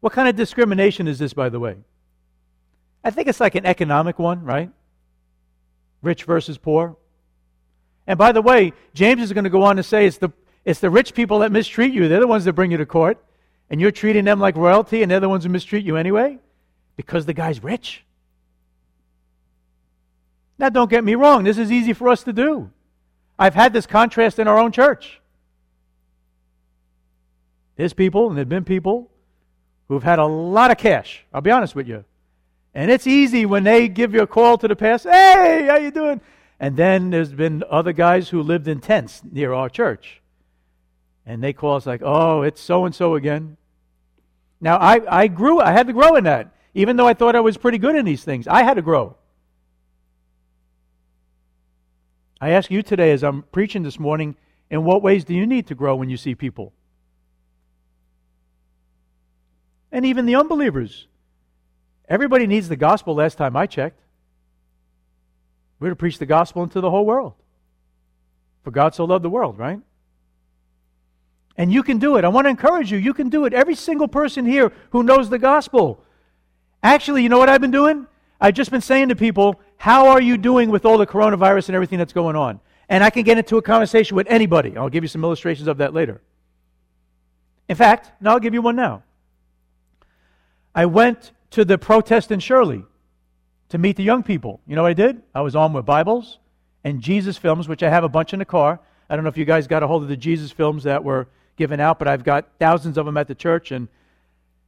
[0.00, 1.76] What kind of discrimination is this, by the way?
[3.04, 4.70] I think it's like an economic one, right?
[6.02, 6.96] Rich versus poor.
[8.06, 10.30] And by the way, James is going to go on to say it's the,
[10.64, 12.08] it's the rich people that mistreat you.
[12.08, 13.22] They're the ones that bring you to court.
[13.68, 16.38] And you're treating them like royalty, and they're the ones who mistreat you anyway
[16.96, 18.04] because the guy's rich.
[20.58, 22.70] Now, don't get me wrong, this is easy for us to do.
[23.38, 25.20] I've had this contrast in our own church.
[27.76, 29.10] There's people, and there have been people
[29.88, 31.24] who've had a lot of cash.
[31.32, 32.04] I'll be honest with you.
[32.74, 35.90] And it's easy when they give you a call to the pastor, hey, how you
[35.90, 36.20] doing?
[36.60, 40.20] And then there's been other guys who lived in tents near our church.
[41.26, 43.56] And they call us like, oh, it's so and so again.
[44.60, 46.54] Now, I, I grew, I had to grow in that.
[46.74, 49.16] Even though I thought I was pretty good in these things, I had to grow.
[52.40, 54.36] I ask you today, as I'm preaching this morning,
[54.70, 56.72] in what ways do you need to grow when you see people?
[59.90, 61.08] And even the unbelievers.
[62.10, 64.00] Everybody needs the gospel last time I checked.
[65.78, 67.34] We're to preach the gospel into the whole world.
[68.64, 69.80] For God so loved the world, right?
[71.56, 72.24] And you can do it.
[72.24, 72.98] I want to encourage you.
[72.98, 73.54] You can do it.
[73.54, 76.02] Every single person here who knows the gospel.
[76.82, 78.06] Actually, you know what I've been doing?
[78.40, 81.76] I've just been saying to people, how are you doing with all the coronavirus and
[81.76, 82.60] everything that's going on?
[82.88, 84.76] And I can get into a conversation with anybody.
[84.76, 86.20] I'll give you some illustrations of that later.
[87.68, 89.04] In fact, now I'll give you one now.
[90.74, 92.84] I went to the protest in Shirley
[93.68, 94.60] to meet the young people.
[94.66, 95.22] You know what I did?
[95.34, 96.38] I was on with Bibles
[96.84, 98.80] and Jesus films, which I have a bunch in the car.
[99.08, 101.28] I don't know if you guys got a hold of the Jesus films that were
[101.56, 103.88] given out, but I've got thousands of them at the church, and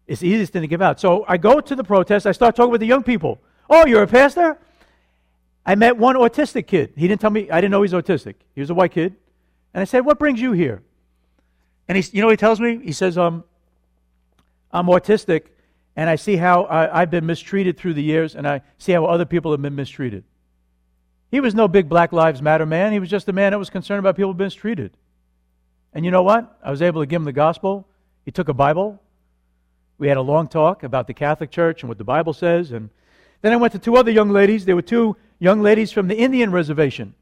[0.06, 1.00] it's the easiest thing to give out.
[1.00, 2.26] So I go to the protest.
[2.26, 3.40] I start talking with the young people.
[3.70, 4.58] Oh, you're a pastor?
[5.64, 6.92] I met one autistic kid.
[6.96, 8.34] He didn't tell me, I didn't know he's autistic.
[8.54, 9.14] He was a white kid.
[9.72, 10.82] And I said, What brings you here?
[11.88, 13.44] And he, you know, he tells me, he says, um,
[14.70, 15.46] I'm autistic,
[15.94, 19.04] and I see how I, have been mistreated through the years, and I see how
[19.04, 20.24] other people have been mistreated.
[21.30, 22.92] He was no big Black Lives Matter man.
[22.92, 24.96] He was just a man that was concerned about people being mistreated.
[25.92, 26.58] And you know what?
[26.62, 27.86] I was able to give him the gospel.
[28.24, 29.02] He took a Bible.
[29.98, 32.72] We had a long talk about the Catholic Church and what the Bible says.
[32.72, 32.90] And
[33.42, 34.64] then I went to two other young ladies.
[34.64, 37.14] There were two young ladies from the Indian reservation.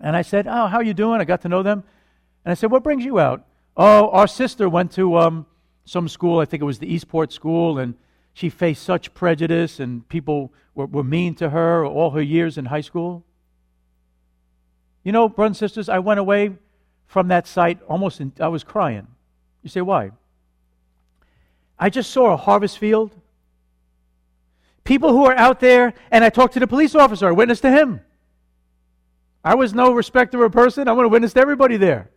[0.00, 1.20] And I said, Oh, how are you doing?
[1.20, 1.84] I got to know them.
[2.44, 3.46] And I said, What brings you out?
[3.76, 5.46] Oh, our sister went to um,
[5.84, 7.94] some school, I think it was the Eastport School, and
[8.32, 12.66] she faced such prejudice, and people were, were mean to her all her years in
[12.66, 13.24] high school.
[15.02, 16.56] You know, brothers and sisters, I went away
[17.06, 19.06] from that site almost, in, I was crying.
[19.62, 20.12] You say, why?
[21.78, 23.14] I just saw a harvest field.
[24.84, 27.70] People who are out there, and I talked to the police officer, I witnessed to
[27.70, 28.00] him.
[29.44, 30.88] I was no respecter of a person.
[30.88, 32.10] I want to witness to everybody there.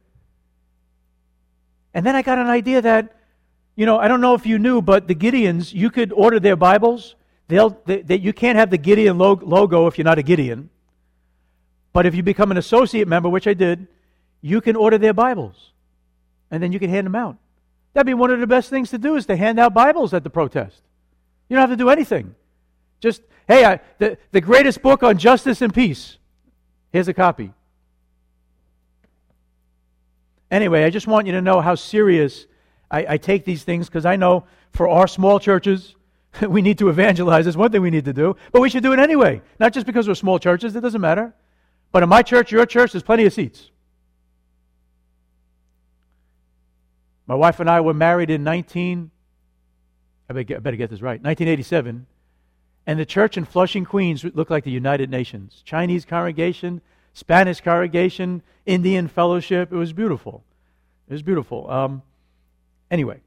[1.93, 3.15] And then I got an idea that
[3.78, 6.56] you know, I don't know if you knew, but the Gideons, you could order their
[6.56, 7.16] Bibles.
[7.48, 10.72] They'll, they, they, you can't have the Gideon logo if you're not a Gideon.
[11.94, 13.88] But if you become an associate member, which I did,
[14.42, 15.74] you can order their Bibles.
[16.50, 17.38] And then you can hand them out.
[17.94, 20.24] That'd be one of the best things to do is to hand out Bibles at
[20.24, 20.82] the protest.
[21.48, 22.34] You don't have to do anything.
[23.00, 26.18] Just, hey, I, the, the greatest book on justice and peace.
[26.92, 27.54] Here's a copy.
[30.50, 32.48] Anyway, I just want you to know how serious
[32.89, 35.95] I, I take these things because I know for our small churches,
[36.47, 37.45] we need to evangelize.
[37.45, 38.36] That's one thing we need to do.
[38.52, 39.41] But we should do it anyway.
[39.60, 41.34] Not just because we're small churches, it doesn't matter.
[41.91, 43.71] But in my church, your church, there's plenty of seats.
[47.26, 49.12] My wife and I were married in 19,
[50.30, 52.06] I better get, I better get this right, 1987.
[52.86, 55.62] And the church in Flushing, Queens looked like the United Nations.
[55.65, 56.82] Chinese congregation,
[57.13, 59.73] Spanish congregation, Indian fellowship.
[59.73, 60.45] It was beautiful.
[61.10, 61.69] It was beautiful.
[61.69, 62.02] Um,
[62.89, 63.19] Anyway,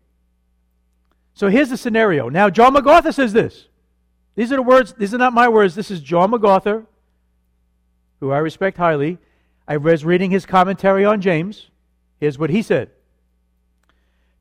[1.34, 2.28] so here's the scenario.
[2.28, 3.66] Now, John MacArthur says this.
[4.34, 5.74] These are the words, these are not my words.
[5.74, 6.86] This is John MacArthur,
[8.20, 9.18] who I respect highly.
[9.66, 11.70] I was reading his commentary on James.
[12.18, 12.90] Here's what he said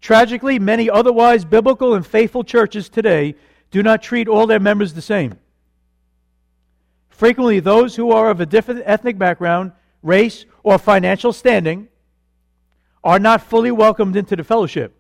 [0.02, 3.36] Tragically, many otherwise biblical and faithful churches today
[3.72, 5.38] do not treat all their members the same.
[7.10, 11.90] Frequently, those who are of a different ethnic background, race, or financial standing
[13.04, 14.96] are not fully welcomed into the fellowship.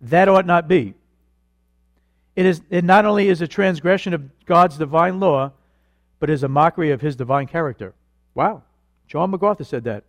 [0.00, 0.94] That ought not be.
[2.36, 5.52] It, is, it not only is a transgression of God's divine law,
[6.20, 7.94] but is a mockery of his divine character.
[8.34, 8.62] Wow.
[9.08, 10.04] John MacArthur said that.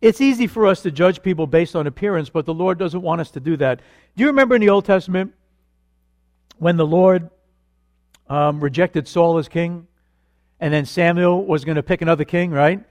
[0.00, 3.20] It's easy for us to judge people based on appearance, but the Lord doesn't want
[3.20, 3.80] us to do that.
[4.16, 5.32] Do you remember in the Old Testament
[6.58, 7.30] when the Lord
[8.28, 9.86] um, rejected Saul as king?
[10.58, 12.82] And then Samuel was going to pick another king, right?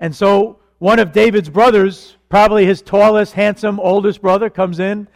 [0.00, 5.08] And so one of David's brothers, probably his tallest, handsome, oldest brother, comes in,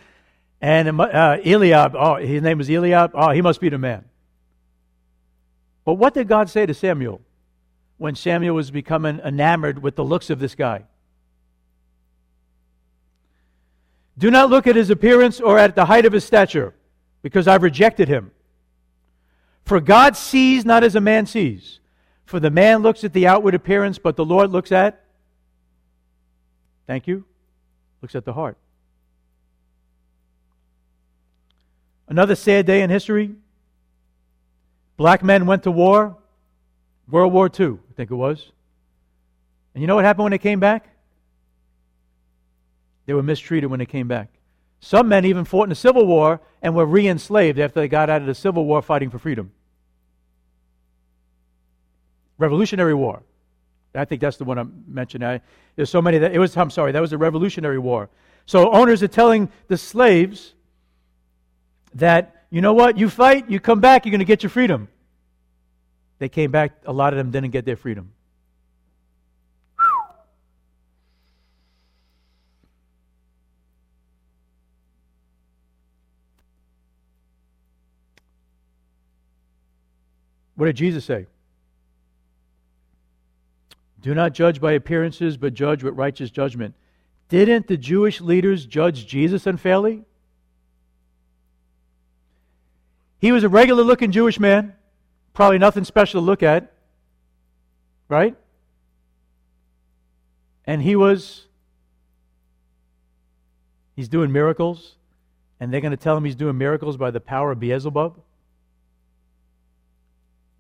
[0.61, 4.05] and uh, Eliab, oh, his name was Eliab, oh, he must be the man.
[5.85, 7.21] But what did God say to Samuel
[7.99, 10.85] when Samuel was becoming enamored with the looks of this guy?
[14.19, 16.75] Do not look at his appearance or at the height of his stature,
[17.23, 18.31] because I've rejected him.
[19.65, 21.81] For God sees not as a man sees.
[22.25, 25.02] For the man looks at the outward appearance, but the Lord looks at
[26.87, 27.25] Thank you.
[28.01, 28.57] Looks at the heart.
[32.09, 33.35] Another sad day in history.
[34.97, 36.17] Black men went to war,
[37.09, 38.53] World War II, I think it was.
[39.75, 40.89] And you know what happened when they came back?
[43.07, 44.29] They were mistreated when they came back.
[44.81, 48.11] Some men even fought in the Civil War and were re enslaved after they got
[48.11, 49.53] out of the Civil War fighting for freedom.
[52.39, 53.23] Revolutionary War.
[53.95, 55.41] I think that's the one I'm mentioning.
[55.77, 56.57] there's so many that it was.
[56.57, 58.09] I'm sorry, that was the Revolutionary War.
[58.47, 60.55] So owners are telling the slaves
[61.95, 64.89] that you know what, you fight, you come back, you're going to get your freedom.
[66.19, 66.73] They came back.
[66.87, 68.13] A lot of them didn't get their freedom.
[80.55, 81.27] What did Jesus say?
[84.03, 86.75] Do not judge by appearances, but judge with righteous judgment.
[87.29, 90.03] Didn't the Jewish leaders judge Jesus unfairly?
[93.21, 94.75] He was a regular looking Jewish man,
[95.33, 96.73] probably nothing special to look at,
[98.09, 98.37] right?
[100.67, 101.47] And he was,
[103.95, 104.97] he's doing miracles,
[105.61, 108.21] and they're going to tell him he's doing miracles by the power of Beelzebub.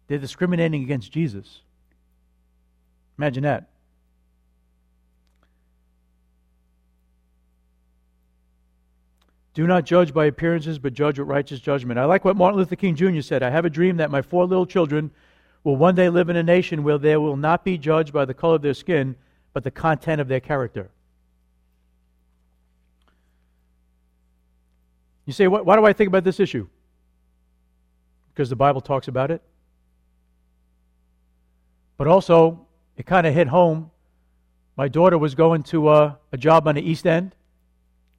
[0.07, 1.62] They're discriminating against Jesus.
[3.18, 3.68] Imagine that.
[9.54, 11.98] Do not judge by appearances, but judge with righteous judgment.
[11.98, 13.20] I like what Martin Luther King Jr.
[13.20, 13.42] said.
[13.42, 15.10] I have a dream that my four little children
[15.62, 18.34] will one day live in a nation where they will not be judged by the
[18.34, 19.14] color of their skin,
[19.52, 20.90] but the content of their character.
[25.26, 26.66] You say, why do I think about this issue?
[28.32, 29.42] Because the Bible talks about it.
[31.98, 32.66] But also,
[32.97, 33.90] it kind of hit home.
[34.76, 37.34] My daughter was going to a, a job on the East End,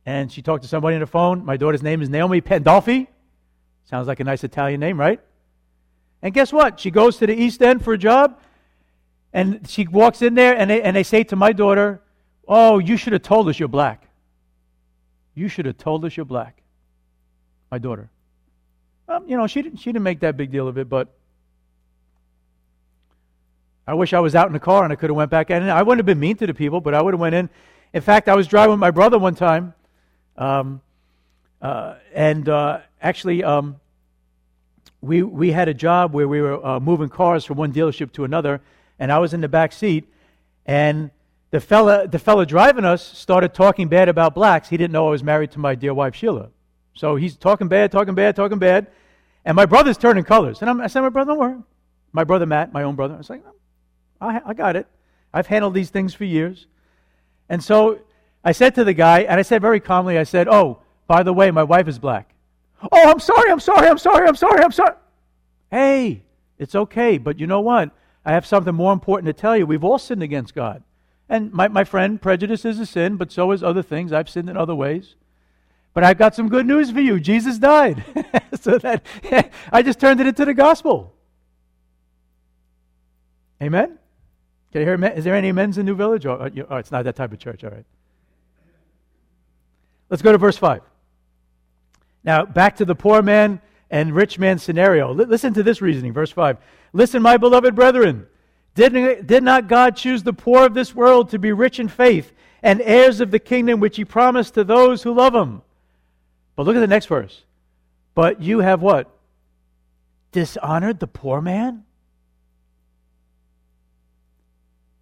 [0.05, 1.45] and she talked to somebody on the phone.
[1.45, 3.07] My daughter's name is Naomi Pandolfi.
[3.85, 5.19] Sounds like a nice Italian name, right?
[6.21, 6.79] And guess what?
[6.79, 8.39] She goes to the East End for a job,
[9.33, 12.01] and she walks in there, and they, and they say to my daughter,
[12.47, 14.07] Oh, you should have told us you're black.
[15.33, 16.61] You should have told us you're black.
[17.71, 18.09] My daughter.
[19.07, 21.13] Um, you know, she didn't, she didn't make that big deal of it, but
[23.85, 25.63] I wish I was out in the car and I could have went back in.
[25.63, 27.49] I wouldn't have been mean to the people, but I would have went in.
[27.93, 29.73] In fact, I was driving with my brother one time,
[30.37, 30.81] um,
[31.61, 33.79] uh, and uh, actually, um,
[35.01, 38.23] we we had a job where we were uh, moving cars from one dealership to
[38.23, 38.61] another,
[38.97, 40.05] and I was in the back seat,
[40.65, 41.11] and
[41.51, 44.69] the fella the fella driving us started talking bad about blacks.
[44.69, 46.49] He didn't know I was married to my dear wife Sheila,
[46.95, 48.87] so he's talking bad, talking bad, talking bad,
[49.45, 50.61] and my brother's turning colors.
[50.61, 51.57] And I'm, I said, "My brother, don't worry."
[52.15, 53.43] My brother Matt, my own brother, I was like,
[54.23, 54.87] I, I got it.
[55.33, 56.67] I've handled these things for years.
[57.49, 57.99] And so
[58.43, 61.33] I said to the guy, and I said very calmly, I said, Oh, by the
[61.33, 62.33] way, my wife is black.
[62.91, 64.95] Oh, I'm sorry, I'm sorry, I'm sorry, I'm sorry, I'm sorry.
[65.71, 66.23] Hey,
[66.57, 67.91] it's okay, but you know what?
[68.25, 69.65] I have something more important to tell you.
[69.65, 70.83] We've all sinned against God.
[71.29, 74.11] And my, my friend, prejudice is a sin, but so is other things.
[74.11, 75.15] I've sinned in other ways.
[75.93, 77.19] But I've got some good news for you.
[77.19, 78.03] Jesus died.
[78.59, 79.05] so that
[79.71, 81.13] I just turned it into the gospel.
[83.61, 83.97] Amen?
[84.73, 85.05] Can you hear?
[85.15, 86.25] Is there any men's in New Village?
[86.25, 87.63] or uh, oh, it's not that type of church.
[87.63, 87.85] All right.
[90.09, 90.81] Let's go to verse 5.
[92.23, 93.61] Now, back to the poor man
[93.91, 95.09] and rich man scenario.
[95.09, 96.11] L- listen to this reasoning.
[96.11, 96.57] Verse 5.
[96.91, 98.25] Listen, my beloved brethren.
[98.73, 102.31] Did, did not God choose the poor of this world to be rich in faith
[102.63, 105.61] and heirs of the kingdom which he promised to those who love him?
[106.55, 107.43] But look at the next verse.
[108.15, 109.15] But you have what?
[110.31, 111.83] Dishonored the poor man?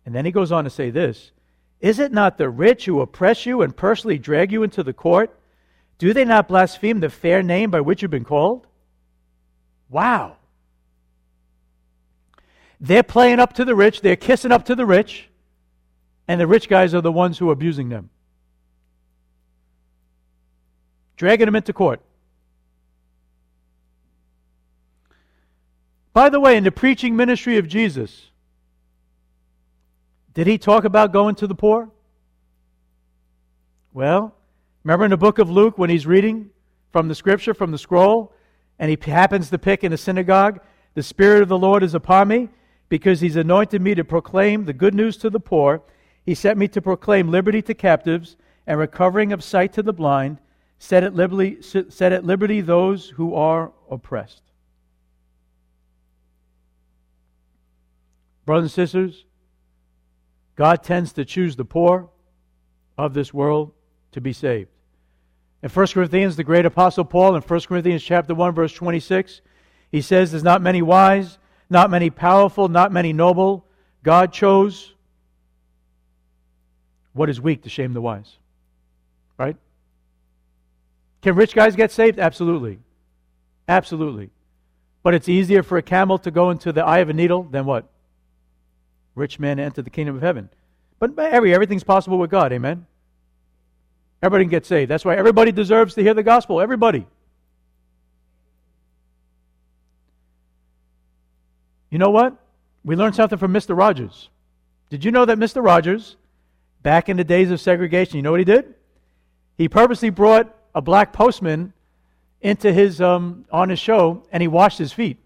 [0.06, 1.32] And then he goes on to say this
[1.80, 5.38] Is it not the rich who oppress you and personally drag you into the court?
[5.98, 8.66] Do they not blaspheme the fair name by which you've been called?
[9.90, 10.38] Wow.
[12.80, 15.30] They're playing up to the rich, they're kissing up to the rich,
[16.28, 18.10] and the rich guys are the ones who are abusing them,
[21.18, 22.02] dragging them into court.
[26.14, 28.31] By the way, in the preaching ministry of Jesus,
[30.34, 31.90] did he talk about going to the poor?
[33.94, 34.34] Well,
[34.84, 36.50] remember in the book of Luke when he's reading
[36.92, 38.34] from the scripture, from the scroll,
[38.80, 40.60] and he happens to pick in a synagogue,
[40.94, 42.50] the Spirit of the Lord is upon me
[42.90, 45.82] because he's anointed me to proclaim the good news to the poor.
[46.26, 48.36] He sent me to proclaim liberty to captives
[48.68, 50.40] and recovering of sight to the blind,
[50.80, 54.44] set at liberty, set at liberty those who are oppressed.
[58.46, 59.26] Brothers and sisters,
[60.56, 62.10] God tends to choose the poor
[62.98, 63.72] of this world
[64.12, 64.70] to be saved.
[65.64, 69.42] In 1 Corinthians, the great apostle Paul, in 1 Corinthians chapter 1, verse 26,
[69.92, 71.38] he says, There's not many wise,
[71.70, 73.66] not many powerful, not many noble.
[74.04, 74.96] God chose
[77.14, 78.38] what is weak to shame the wise.
[79.38, 79.58] Right?
[81.22, 82.20] Can rich guys get saved?
[82.20, 82.80] Absolutely.
[83.68, 84.32] Absolutely.
[85.04, 87.66] But it's easier for a camel to go into the eye of a needle than
[87.66, 87.86] what?
[89.16, 90.50] Rich man enter the kingdom of heaven.
[91.00, 92.86] But every, everything's possible with God, amen?
[94.22, 94.92] Everybody can get saved.
[94.92, 96.62] That's why everybody deserves to hear the gospel.
[96.62, 97.08] Everybody.
[101.90, 102.38] You know what?
[102.84, 103.76] We learned something from Mr.
[103.76, 104.30] Rogers.
[104.90, 105.64] Did you know that Mr.
[105.64, 106.18] Rogers,
[106.84, 108.76] back in the days of segregation, you know what he did?
[109.58, 111.74] He purposely brought a black postman
[112.42, 115.18] into his um, on his show and he washed his feet.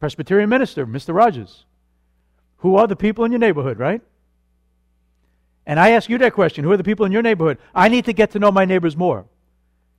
[0.00, 1.14] Presbyterian minister, Mr.
[1.14, 1.64] Rogers
[2.64, 4.00] who are the people in your neighborhood, right?
[5.66, 7.58] And I ask you that question who are the people in your neighborhood?
[7.74, 9.26] I need to get to know my neighbors more.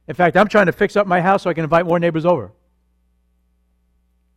[0.07, 2.25] In fact, I'm trying to fix up my house so I can invite more neighbors
[2.25, 2.51] over.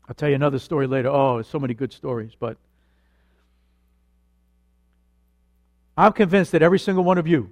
[0.06, 1.08] I'll tell you another story later.
[1.08, 2.58] Oh, so many good stories, but
[5.96, 7.50] I'm convinced that every single one of you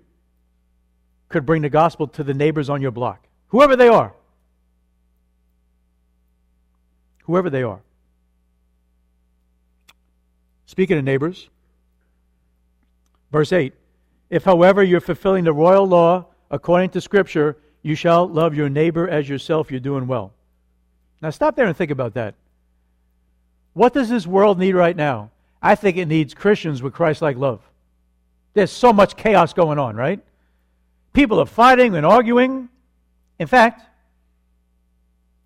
[1.31, 4.13] could bring the gospel to the neighbors on your block, whoever they are.
[7.23, 7.81] Whoever they are.
[10.67, 11.49] Speaking of neighbors,
[13.33, 13.73] verse 8
[14.31, 19.09] If, however, you're fulfilling the royal law according to Scripture, You shall love your neighbor
[19.09, 19.71] as yourself.
[19.71, 20.33] You're doing well.
[21.23, 22.35] Now stop there and think about that.
[23.73, 25.31] What does this world need right now?
[25.63, 27.61] I think it needs Christians with Christ like love.
[28.55, 30.21] There's so much chaos going on, right?
[31.13, 32.69] People are fighting and arguing.
[33.39, 33.83] In fact,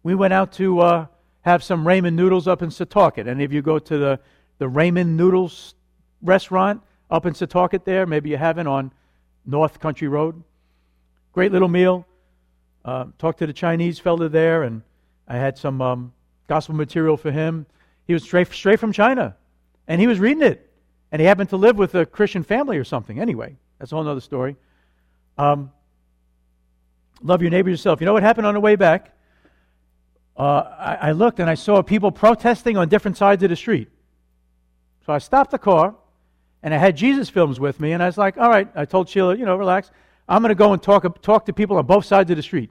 [0.03, 1.07] we went out to uh,
[1.43, 3.27] have some ramen noodles up in Setauket.
[3.27, 4.21] Any of you go to the,
[4.61, 5.75] the ramen noodles
[6.23, 8.07] restaurant up in Setauket there?
[8.07, 8.93] Maybe you haven't on
[9.45, 10.41] North Country Road.
[11.33, 12.07] Great little meal.
[12.85, 14.83] Uh, talked to the Chinese fella there, and
[15.27, 16.13] I had some um,
[16.47, 17.67] gospel material for him.
[18.07, 19.35] He was straight, straight from China,
[19.89, 20.71] and he was reading it.
[21.11, 23.19] And he happened to live with a Christian family or something.
[23.19, 24.57] Anyway, that's a whole other story.
[25.39, 25.73] Um,
[27.23, 28.01] love your neighbor yourself.
[28.01, 29.17] You know what happened on the way back?
[30.37, 30.43] Uh,
[30.79, 33.89] I, I looked and I saw people protesting on different sides of the street.
[35.11, 35.97] So I stopped the car,
[36.63, 39.09] and I had Jesus films with me, and I was like, all right, I told
[39.09, 39.91] Sheila, you know, relax.
[40.29, 42.71] I'm going to go and talk, talk to people on both sides of the street.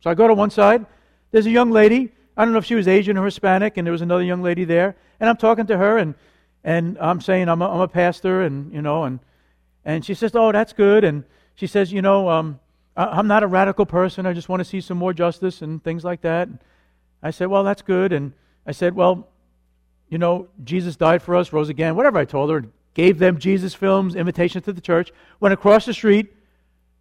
[0.00, 0.84] So I go to one side.
[1.30, 2.10] There's a young lady.
[2.36, 4.64] I don't know if she was Asian or Hispanic, and there was another young lady
[4.64, 4.96] there.
[5.20, 6.16] And I'm talking to her, and,
[6.64, 9.20] and I'm saying I'm a, I'm a pastor, and, you know, and,
[9.84, 11.04] and she says, oh, that's good.
[11.04, 11.22] And
[11.54, 12.58] she says, you know, um,
[12.96, 14.26] I'm not a radical person.
[14.26, 16.48] I just want to see some more justice and things like that.
[17.22, 18.12] I said, well, that's good.
[18.12, 18.32] And
[18.66, 19.28] I said, well,
[20.12, 23.72] you know, Jesus died for us, rose again, whatever I told her, gave them Jesus
[23.72, 25.10] films, invitation to the church,
[25.40, 26.36] went across the street,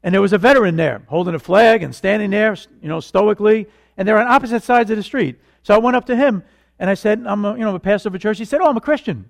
[0.01, 3.67] and there was a veteran there holding a flag and standing there, you know, stoically,
[3.97, 5.37] and they're on opposite sides of the street.
[5.61, 6.41] So I went up to him
[6.79, 8.37] and I said, I'm a, you know, a pastor of a church.
[8.37, 9.29] He said, Oh, I'm a Christian.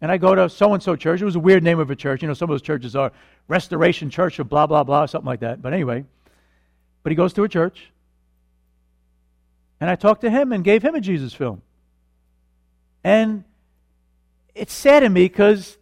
[0.00, 1.20] And I go to so and so church.
[1.20, 2.22] It was a weird name of a church.
[2.22, 3.12] You know, some of those churches are
[3.48, 5.60] Restoration Church or blah, blah, blah, something like that.
[5.60, 6.06] But anyway,
[7.02, 7.92] but he goes to a church.
[9.78, 11.60] And I talked to him and gave him a Jesus film.
[13.02, 13.44] And
[14.54, 15.78] it's sad to me because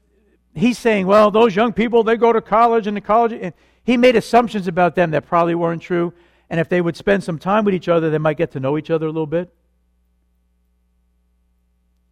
[0.54, 3.32] he's saying, well, those young people, they go to college and the college.
[3.32, 3.52] And
[3.82, 6.12] he made assumptions about them that probably weren't true.
[6.50, 8.78] And if they would spend some time with each other, they might get to know
[8.78, 9.52] each other a little bit.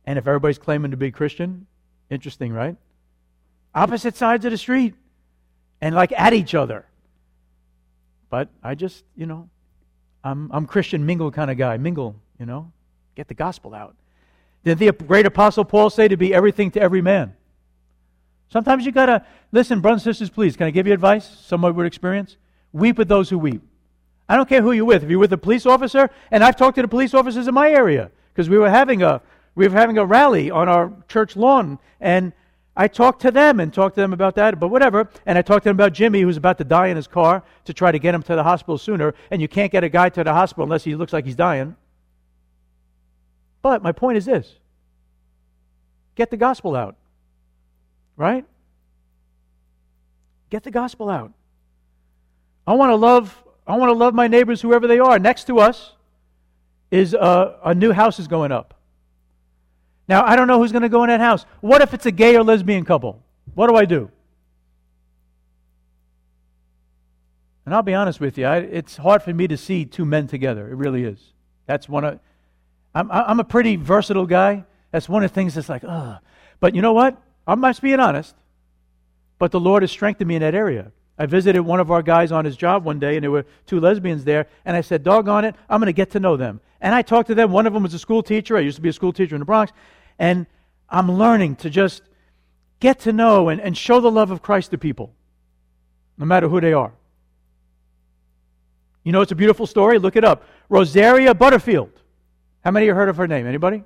[0.04, 1.66] And if everybody's claiming to be Christian,
[2.10, 2.76] interesting, right?
[3.74, 4.94] Opposite sides of the street
[5.80, 6.86] and like at each other.
[8.30, 9.48] But I just, you know,
[10.22, 11.76] I'm, I'm Christian mingle kind of guy.
[11.76, 12.72] Mingle, you know,
[13.14, 13.94] get the gospel out.
[14.66, 17.36] Did the great apostle Paul say to be everything to every man?
[18.48, 20.56] Sometimes you got to listen, brothers and sisters, please.
[20.56, 21.24] Can I give you advice?
[21.24, 22.36] Someone would experience?
[22.72, 23.62] Weep with those who weep.
[24.28, 25.04] I don't care who you're with.
[25.04, 27.70] If you're with a police officer, and I've talked to the police officers in my
[27.70, 29.22] area because we were having a
[29.54, 32.32] we were having a rally on our church lawn, and
[32.76, 35.08] I talked to them and talked to them about that, but whatever.
[35.26, 37.72] And I talked to them about Jimmy, who's about to die in his car, to
[37.72, 39.14] try to get him to the hospital sooner.
[39.30, 41.76] And you can't get a guy to the hospital unless he looks like he's dying.
[43.66, 44.54] But my point is this
[46.14, 46.94] get the gospel out.
[48.16, 48.44] Right?
[50.50, 51.32] Get the gospel out.
[52.64, 55.18] I want to love I want to love my neighbors whoever they are.
[55.18, 55.94] Next to us
[56.92, 58.74] is a, a new house is going up.
[60.06, 61.44] Now, I don't know who's going to go in that house.
[61.60, 63.20] What if it's a gay or lesbian couple?
[63.56, 64.12] What do I do?
[67.64, 70.28] And I'll be honest with you, I, it's hard for me to see two men
[70.28, 70.70] together.
[70.70, 71.32] It really is.
[71.66, 72.20] That's one of,
[72.96, 74.64] I'm, I'm a pretty versatile guy.
[74.90, 76.18] That's one of the things that's like, ugh.
[76.60, 77.20] But you know what?
[77.46, 78.34] I'm just being honest.
[79.38, 80.92] But the Lord has strengthened me in that area.
[81.18, 83.80] I visited one of our guys on his job one day, and there were two
[83.80, 86.60] lesbians there, and I said, Doggone it, I'm going to get to know them.
[86.80, 87.52] And I talked to them.
[87.52, 88.56] One of them was a school teacher.
[88.56, 89.72] I used to be a school teacher in the Bronx.
[90.18, 90.46] And
[90.88, 92.02] I'm learning to just
[92.80, 95.12] get to know and, and show the love of Christ to people,
[96.16, 96.92] no matter who they are.
[99.04, 99.98] You know, it's a beautiful story.
[99.98, 100.44] Look it up.
[100.70, 101.90] Rosaria Butterfield.
[102.66, 103.46] How many you heard of her name?
[103.46, 103.84] Anybody?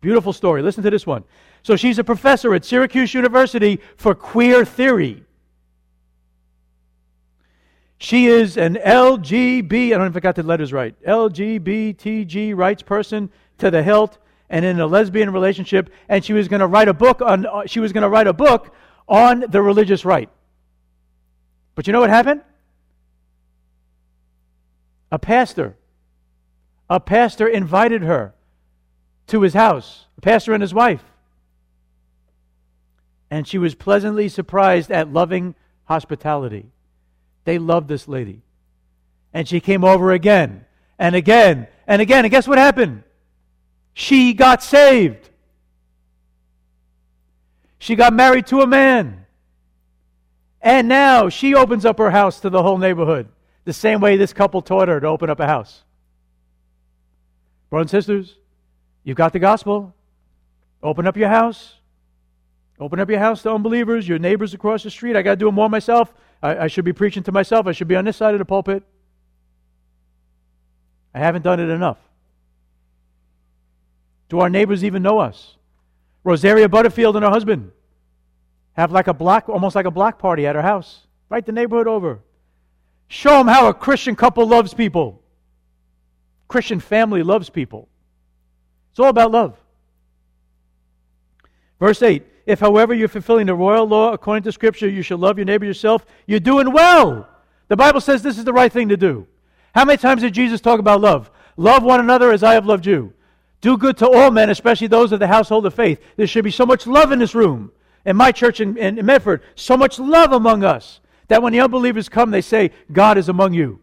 [0.00, 0.60] Beautiful story.
[0.60, 1.22] Listen to this one.
[1.62, 5.22] So she's a professor at Syracuse University for queer theory.
[7.98, 12.82] She is an LGB, I don't know if I got the letters right, LGBTG rights
[12.82, 14.18] person to the hilt
[14.50, 17.66] and in a lesbian relationship, and she was going to write a book on uh,
[17.66, 18.74] she was going to write a book
[19.06, 20.28] on the religious right.
[21.76, 22.40] But you know what happened?
[25.12, 25.76] A pastor,
[26.88, 28.34] a pastor invited her
[29.28, 31.02] to his house, a pastor and his wife.
[33.30, 36.66] And she was pleasantly surprised at loving hospitality.
[37.44, 38.42] They loved this lady.
[39.32, 40.64] And she came over again
[40.98, 42.24] and again and again.
[42.24, 43.02] And guess what happened?
[43.94, 45.30] She got saved.
[47.78, 49.26] She got married to a man.
[50.60, 53.28] And now she opens up her house to the whole neighborhood,
[53.64, 55.82] the same way this couple taught her to open up a house.
[57.70, 58.36] Brothers and sisters,
[59.04, 59.94] you've got the gospel.
[60.82, 61.74] Open up your house.
[62.78, 65.16] Open up your house to unbelievers, your neighbors across the street.
[65.16, 66.12] I got to do it more myself.
[66.42, 67.66] I, I should be preaching to myself.
[67.66, 68.82] I should be on this side of the pulpit.
[71.14, 71.98] I haven't done it enough.
[74.28, 75.56] Do our neighbors even know us?
[76.24, 77.70] Rosaria Butterfield and her husband
[78.74, 81.06] have like a block, almost like a block party at her house.
[81.30, 82.20] Right the neighborhood over.
[83.08, 85.22] Show them how a Christian couple loves people.
[86.48, 87.88] Christian family loves people.
[88.90, 89.58] It's all about love.
[91.78, 95.38] Verse 8 If, however, you're fulfilling the royal law according to Scripture, you shall love
[95.38, 97.28] your neighbor yourself, you're doing well.
[97.68, 99.26] The Bible says this is the right thing to do.
[99.74, 101.30] How many times did Jesus talk about love?
[101.56, 103.12] Love one another as I have loved you.
[103.60, 106.00] Do good to all men, especially those of the household of faith.
[106.16, 107.72] There should be so much love in this room.
[108.04, 112.08] In my church in, in Medford, so much love among us that when the unbelievers
[112.08, 113.80] come, they say, God is among you.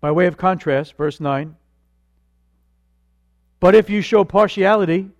[0.00, 1.56] By way of contrast, verse 9.
[3.60, 5.10] But if you show partiality,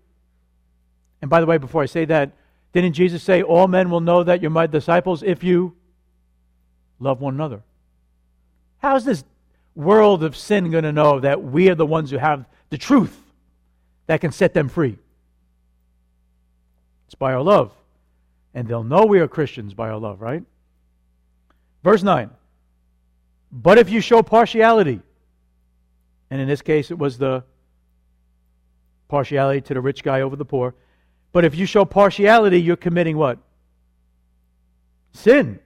[1.21, 2.33] and by the way, before I say that,
[2.73, 5.75] didn't Jesus say, All men will know that you're my disciples if you
[7.01, 7.63] love one another?
[8.79, 9.25] How's this
[9.75, 13.17] world of sin going to know that we are the ones who have the truth
[14.07, 14.97] that can set them free?
[17.07, 17.73] It's by our love.
[18.55, 20.43] And they'll know we are Christians by our love, right?
[21.83, 22.31] Verse 9.
[23.51, 25.01] But if you show partiality,
[26.31, 27.45] and in this case it was the
[29.09, 30.75] partiality to the rich guy over the poor,
[31.33, 33.39] but if you show partiality, you're committing what?
[35.13, 35.61] Sin.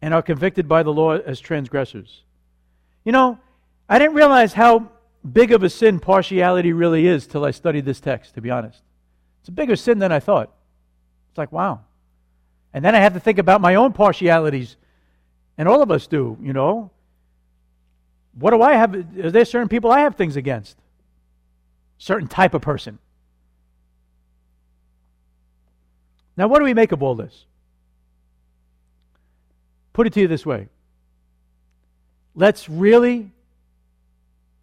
[0.00, 2.22] And are convicted by the law as transgressors.
[3.04, 3.38] You know,
[3.88, 4.90] I didn't realize how
[5.32, 8.80] big of a sin partiality really is till I studied this text, to be honest.
[9.40, 10.52] It's a bigger sin than I thought.
[11.30, 11.80] It's like, wow.
[12.72, 14.76] And then I have to think about my own partialities
[15.58, 16.90] and all of us do, you know.
[18.38, 18.94] What do I have?
[18.94, 20.78] Are there certain people I have things against?
[21.98, 22.98] Certain type of person.
[26.36, 27.44] Now, what do we make of all this?
[29.92, 30.68] Put it to you this way.
[32.36, 33.32] Let's really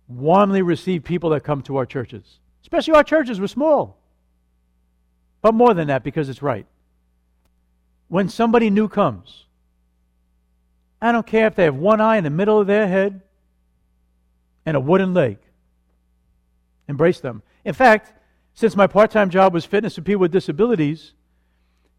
[0.07, 3.41] warmly receive people that come to our churches, especially our churches.
[3.41, 3.97] We're small.
[5.41, 6.65] But more than that, because it's right.
[8.07, 9.45] When somebody new comes,
[11.05, 13.21] I don't care if they have one eye in the middle of their head
[14.65, 15.37] and a wooden leg.
[16.87, 17.43] Embrace them.
[17.63, 18.11] In fact,
[18.55, 21.13] since my part time job was fitness for people with disabilities,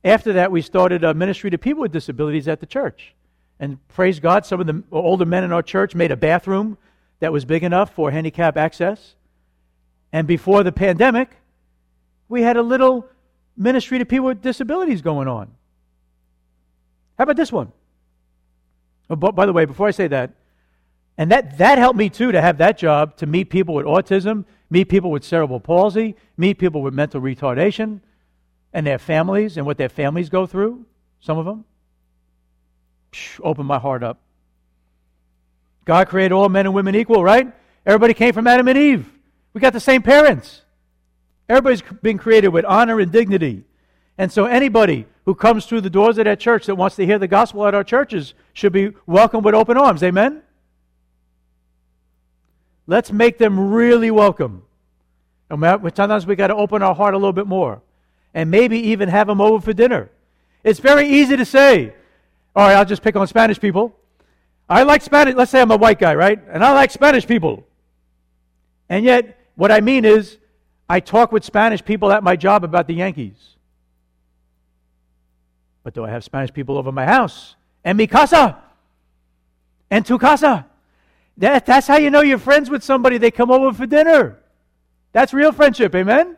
[0.03, 3.15] after that we started a ministry to people with disabilities at the church.
[3.61, 6.77] And praise God, some of the older men in our church made a bathroom
[7.21, 9.15] that was big enough for handicap access.
[10.13, 11.31] And before the pandemic,
[12.29, 13.07] we had a little
[13.57, 15.53] ministry to people with disabilities going on.
[17.17, 17.71] How about this one?
[19.09, 20.33] Oh, by the way, before I say that,
[21.19, 24.45] and that, that helped me too to have that job to meet people with autism,
[24.69, 28.01] meet people with cerebral palsy, meet people with mental retardation,
[28.73, 30.85] and their families and what their families go through,
[31.21, 31.65] some of them.
[33.13, 34.21] Psh, open my heart up.
[35.87, 37.51] God created all men and women equal, right?
[37.87, 39.11] Everybody came from Adam and Eve.
[39.55, 40.63] We got the same parents.
[41.49, 43.65] Everybody's been created with honor and dignity.
[44.19, 47.19] And so anybody who comes through the doors of that church that wants to hear
[47.19, 50.03] the gospel at our churches should be welcomed with open arms.
[50.03, 50.43] Amen?
[52.87, 54.62] Let's make them really welcome.
[55.51, 57.83] Sometimes we got to open our heart a little bit more.
[58.33, 60.11] And maybe even have them over for dinner.
[60.62, 61.95] It's very easy to say,
[62.55, 63.97] all right, I'll just pick on Spanish people.
[64.69, 65.35] I like Spanish.
[65.35, 66.41] Let's say I'm a white guy, right?
[66.51, 67.64] And I like Spanish people.
[68.89, 70.39] And yet, what I mean is,
[70.89, 73.56] I talk with Spanish people at my job about the Yankees.
[75.87, 77.55] But do I have Spanish people over my house?
[77.84, 78.59] En mi casa.
[79.89, 80.66] En tu casa.
[81.37, 83.18] That, that's how you know you're friends with somebody.
[83.18, 84.41] They come over for dinner.
[85.12, 85.95] That's real friendship.
[85.95, 86.37] Amen?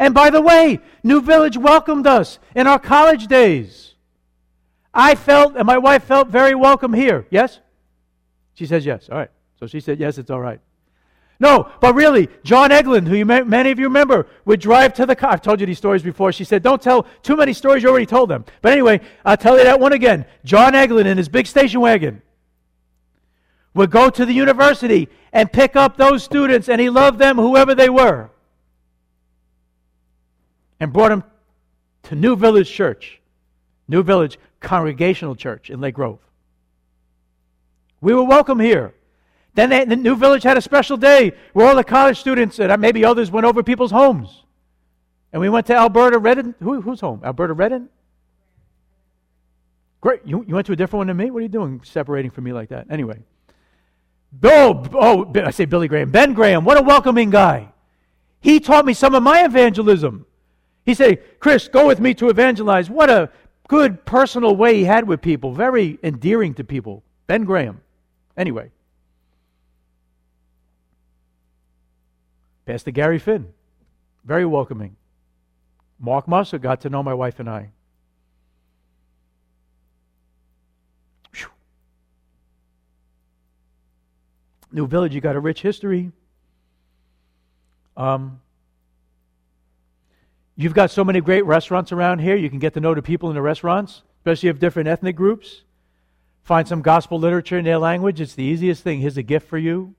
[0.00, 3.94] And by the way, New Village welcomed us in our college days.
[4.92, 7.24] I felt, and my wife felt very welcome here.
[7.30, 7.60] Yes?
[8.54, 9.08] She says yes.
[9.08, 9.30] All right.
[9.60, 10.58] So she said, yes, it's all right.
[11.38, 15.04] No, but really, John Eglin, who you may, many of you remember, would drive to
[15.04, 15.32] the car.
[15.32, 16.32] I've told you these stories before.
[16.32, 18.44] She said, Don't tell too many stories, you already told them.
[18.62, 20.24] But anyway, I'll tell you that one again.
[20.44, 22.22] John Eglin in his big station wagon
[23.74, 27.74] would go to the university and pick up those students, and he loved them, whoever
[27.74, 28.30] they were,
[30.80, 31.24] and brought them
[32.04, 33.20] to New Village Church,
[33.88, 36.18] New Village Congregational Church in Lake Grove.
[38.00, 38.94] We were welcome here.
[39.56, 42.80] Then they, the New Village had a special day where all the college students and
[42.80, 44.44] maybe others went over people's homes.
[45.32, 46.54] And we went to Alberta Redden.
[46.60, 47.22] Who, who's home?
[47.24, 47.88] Alberta Redden?
[50.02, 50.20] Great.
[50.26, 51.30] You, you went to a different one than me?
[51.30, 52.86] What are you doing separating from me like that?
[52.90, 53.22] Anyway.
[54.42, 56.10] Oh, oh, I say Billy Graham.
[56.10, 57.72] Ben Graham, what a welcoming guy.
[58.40, 60.26] He taught me some of my evangelism.
[60.84, 62.90] He said, Chris, go with me to evangelize.
[62.90, 63.30] What a
[63.68, 67.02] good personal way he had with people, very endearing to people.
[67.26, 67.80] Ben Graham.
[68.36, 68.70] Anyway,
[72.66, 73.52] Pastor Gary Finn,
[74.24, 74.96] very welcoming.
[76.00, 77.70] Mark Musser got to know my wife and I.
[81.32, 81.46] Whew.
[84.72, 86.10] New Village, you got a rich history.
[87.96, 88.40] Um,
[90.56, 92.34] you've got so many great restaurants around here.
[92.34, 95.62] You can get to know the people in the restaurants, especially of different ethnic groups.
[96.42, 98.20] Find some gospel literature in their language.
[98.20, 99.00] It's the easiest thing.
[99.00, 99.94] Here's a gift for you.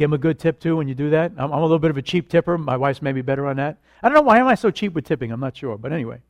[0.00, 1.32] Give them a good tip too when you do that.
[1.36, 2.56] I'm, I'm a little bit of a cheap tipper.
[2.56, 3.76] My wife's maybe better on that.
[4.02, 5.30] I don't know why am I so cheap with tipping.
[5.30, 6.22] I'm not sure, but anyway.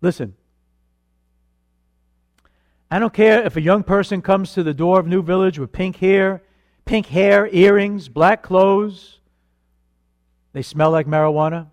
[0.00, 0.34] Listen.
[2.90, 5.70] I don't care if a young person comes to the door of New Village with
[5.70, 6.42] pink hair,
[6.84, 9.20] pink hair, earrings, black clothes.
[10.54, 11.68] They smell like marijuana.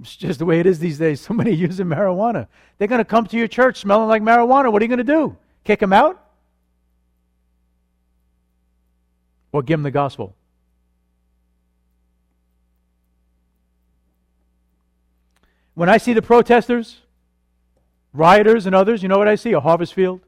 [0.00, 1.20] It's just the way it is these days.
[1.26, 2.46] Somebody using marijuana.
[2.78, 4.72] They're going to come to your church smelling like marijuana.
[4.72, 5.36] What are you going to do?
[5.64, 6.21] Kick them out?
[9.52, 10.34] Or give them the gospel.
[15.74, 16.98] When I see the protesters,
[18.12, 19.52] rioters, and others, you know what I see?
[19.52, 20.20] A harvest field.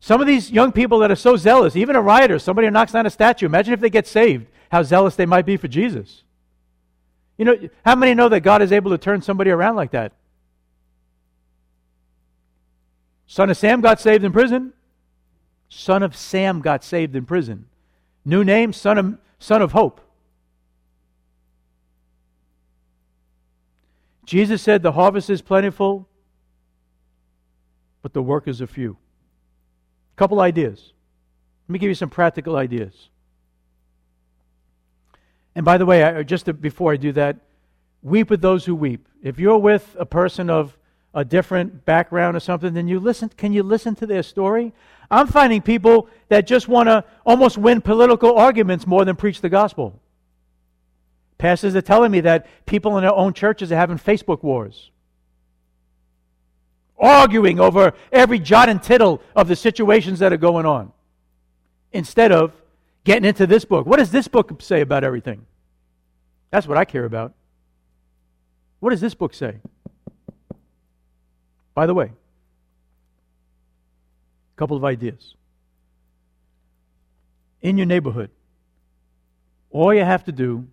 [0.00, 2.92] Some of these young people that are so zealous, even a rioter, somebody who knocks
[2.92, 6.22] down a statue, imagine if they get saved, how zealous they might be for Jesus.
[7.36, 10.12] You know, how many know that God is able to turn somebody around like that?
[13.26, 14.72] Son of Sam got saved in prison
[15.70, 17.66] son of Sam, got saved in prison.
[18.24, 20.00] New name, son of, son of hope.
[24.26, 26.06] Jesus said, The harvest is plentiful,
[28.02, 28.98] but the workers are few.
[30.14, 30.92] A couple ideas.
[31.66, 33.08] Let me give you some practical ideas.
[35.54, 37.36] And by the way, I, just to, before I do that,
[38.02, 39.08] weep with those who weep.
[39.22, 40.76] If you're with a person of
[41.12, 43.30] a different background or something, then you listen.
[43.30, 44.72] Can you listen to their story?
[45.10, 49.48] I'm finding people that just want to almost win political arguments more than preach the
[49.48, 50.00] gospel.
[51.36, 54.90] Pastors are telling me that people in their own churches are having Facebook wars,
[56.98, 60.92] arguing over every jot and tittle of the situations that are going on,
[61.92, 62.52] instead of
[63.04, 63.86] getting into this book.
[63.86, 65.46] What does this book say about everything?
[66.50, 67.32] That's what I care about.
[68.78, 69.56] What does this book say?
[71.74, 72.12] By the way,
[74.60, 75.36] couple of ideas.
[77.62, 78.28] In your neighborhood,
[79.70, 80.66] all you have to do,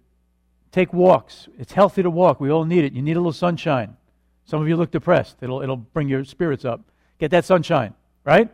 [0.73, 1.47] take walks.
[1.57, 2.41] It's healthy to walk.
[2.41, 2.91] We all need it.
[2.91, 3.95] You need a little sunshine.
[4.43, 5.38] Some of you look depressed.
[5.41, 6.81] It'll, it'll bring your spirits up.
[7.17, 7.93] Get that sunshine,
[8.25, 8.49] right?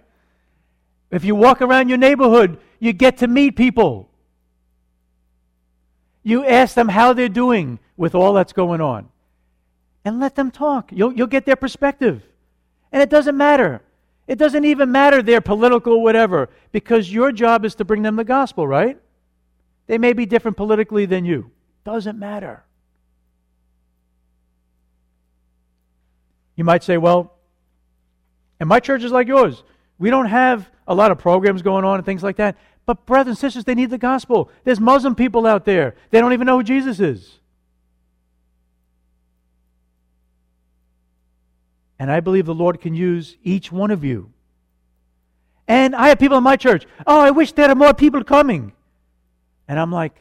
[1.09, 4.11] If you walk around your neighborhood, you get to meet people.
[6.21, 9.09] You ask them how they're doing with all that's going on.
[10.05, 10.91] And let them talk.
[10.91, 12.21] You'll, you'll get their perspective.
[12.91, 13.81] And it doesn't matter.
[14.28, 18.24] It doesn't even matter their political whatever, because your job is to bring them the
[18.24, 18.97] gospel, right?
[19.88, 21.51] They may be different politically than you.
[21.84, 22.63] Doesn't matter.
[26.55, 27.34] You might say, well,
[28.59, 29.63] and my church is like yours.
[29.99, 32.57] We don't have a lot of programs going on and things like that.
[32.86, 34.49] But, brothers and sisters, they need the gospel.
[34.63, 35.95] There's Muslim people out there.
[36.11, 37.39] They don't even know who Jesus is.
[42.04, 44.30] And I believe the Lord can use each one of you.
[45.70, 48.74] And I have people in my church, oh, I wish there were more people coming.
[49.70, 50.14] And I'm like,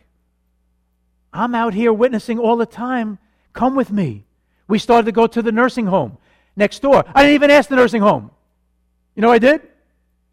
[1.32, 3.18] I'm out here witnessing all the time.
[3.52, 4.24] Come with me.
[4.68, 6.18] We started to go to the nursing home
[6.54, 7.02] next door.
[7.16, 8.30] I didn't even ask the nursing home.
[9.16, 9.62] You know I did?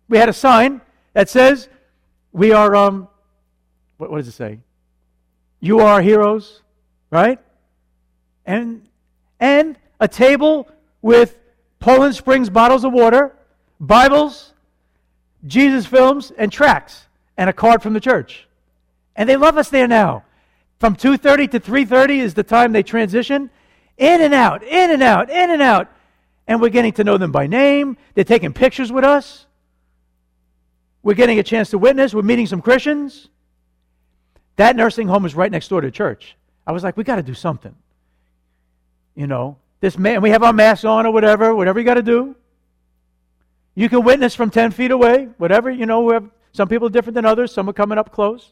[0.07, 0.81] We had a sign
[1.13, 1.67] that says,
[2.31, 3.07] We are, um,
[3.97, 4.59] what, what does it say?
[5.61, 6.61] You are heroes,
[7.09, 7.39] right?
[8.45, 8.87] And,
[9.39, 10.69] and a table
[11.01, 11.38] with
[11.79, 13.35] Poland Springs bottles of water,
[13.79, 14.53] Bibles,
[15.45, 17.07] Jesus films, and tracts,
[17.37, 18.47] and a card from the church.
[19.15, 20.23] And they love us there now.
[20.79, 23.49] From 2:30 to 3:30 is the time they transition.
[23.97, 25.89] In and out, in and out, in and out.
[26.47, 27.97] And we're getting to know them by name.
[28.13, 29.45] They're taking pictures with us.
[31.03, 32.13] We're getting a chance to witness.
[32.13, 33.29] We're meeting some Christians.
[34.55, 36.35] That nursing home is right next door to church.
[36.65, 37.75] I was like, we got to do something.
[39.15, 42.03] You know, this man, we have our masks on or whatever, whatever you got to
[42.03, 42.35] do.
[43.75, 46.91] You can witness from 10 feet away, whatever, you know, we have, some people are
[46.91, 48.51] different than others, some are coming up close.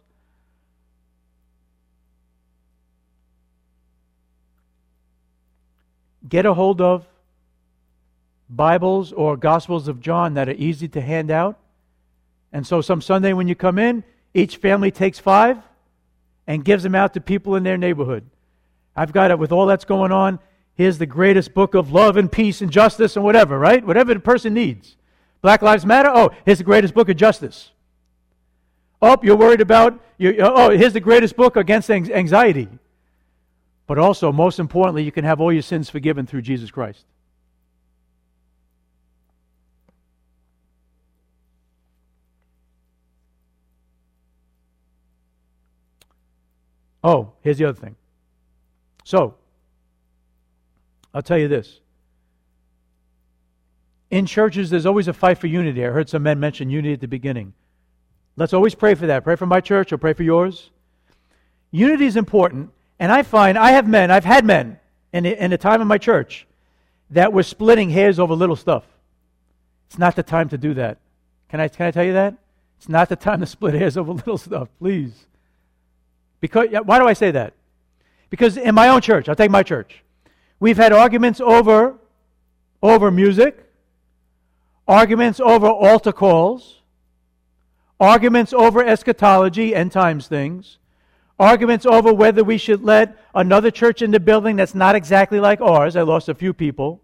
[6.29, 7.05] Get a hold of
[8.49, 11.59] Bibles or Gospels of John that are easy to hand out.
[12.53, 14.03] And so, some Sunday when you come in,
[14.33, 15.57] each family takes five
[16.45, 18.25] and gives them out to people in their neighborhood.
[18.95, 20.39] I've got it with all that's going on.
[20.77, 23.83] Here's the greatest book of love and peace and justice and whatever, right?
[23.83, 24.95] Whatever the person needs.
[25.41, 26.11] Black Lives Matter?
[26.13, 27.71] Oh, here's the greatest book of justice.
[29.01, 32.67] Oh, you're worried about, you oh, here's the greatest book against anxiety.
[33.87, 37.05] But also, most importantly, you can have all your sins forgiven through Jesus Christ.
[47.03, 47.95] Oh, here's the other thing.
[49.05, 49.35] So,
[51.17, 51.79] I'll tell you this.
[54.11, 55.83] In churches, there's always a fight for unity.
[55.83, 57.53] I heard some men mention unity at the beginning.
[58.35, 59.23] Let's always pray for that.
[59.23, 60.69] Pray for my church or pray for yours.
[61.71, 62.69] Unity is important.
[62.99, 64.79] And I find, I have men, I've had men
[65.11, 66.45] in the, in the time of my church
[67.09, 68.83] that were splitting hairs over little stuff.
[69.87, 70.99] It's not the time to do that.
[71.49, 72.35] Can I, can I tell you that?
[72.77, 75.25] It's not the time to split hairs over little stuff, please.
[76.41, 77.55] Because, why do I say that?
[78.29, 80.03] Because in my own church, I'll take my church,
[80.59, 81.95] we've had arguments over,
[82.81, 83.65] over music,
[84.87, 86.81] arguments over altar calls,
[87.99, 90.77] arguments over eschatology, end times things,
[91.39, 95.61] arguments over whether we should let another church in the building that's not exactly like
[95.61, 95.95] ours.
[95.95, 97.01] I lost a few people.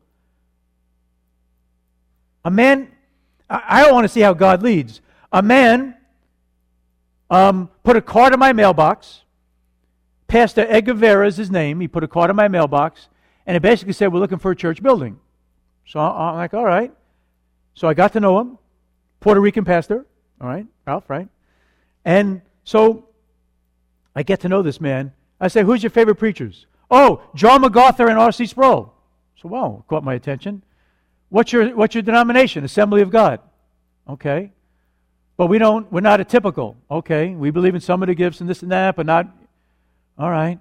[2.45, 2.91] A man,
[3.49, 5.01] I don't want to see how God leads.
[5.31, 5.95] A man
[7.29, 9.21] um, put a card in my mailbox.
[10.27, 11.79] Pastor Edgar Vera is his name.
[11.79, 13.07] He put a card in my mailbox,
[13.45, 15.19] and it basically said, We're looking for a church building.
[15.85, 16.91] So I'm like, All right.
[17.73, 18.57] So I got to know him,
[19.19, 20.05] Puerto Rican pastor,
[20.39, 21.27] all right, Ralph, right?
[22.05, 23.07] And so
[24.15, 25.13] I get to know this man.
[25.39, 26.65] I say, Who's your favorite preachers?
[26.91, 28.45] Oh, John MacArthur and R.C.
[28.45, 28.93] Sproul.
[29.41, 30.63] So, wow, caught my attention.
[31.29, 32.63] What's your, what's your denomination?
[32.63, 33.39] Assembly of God.
[34.07, 34.51] Okay.
[35.35, 36.77] But we don't, we're not a typical.
[36.91, 37.29] Okay.
[37.29, 39.27] We believe in some of the gifts and this and that, but not.
[40.19, 40.59] All right.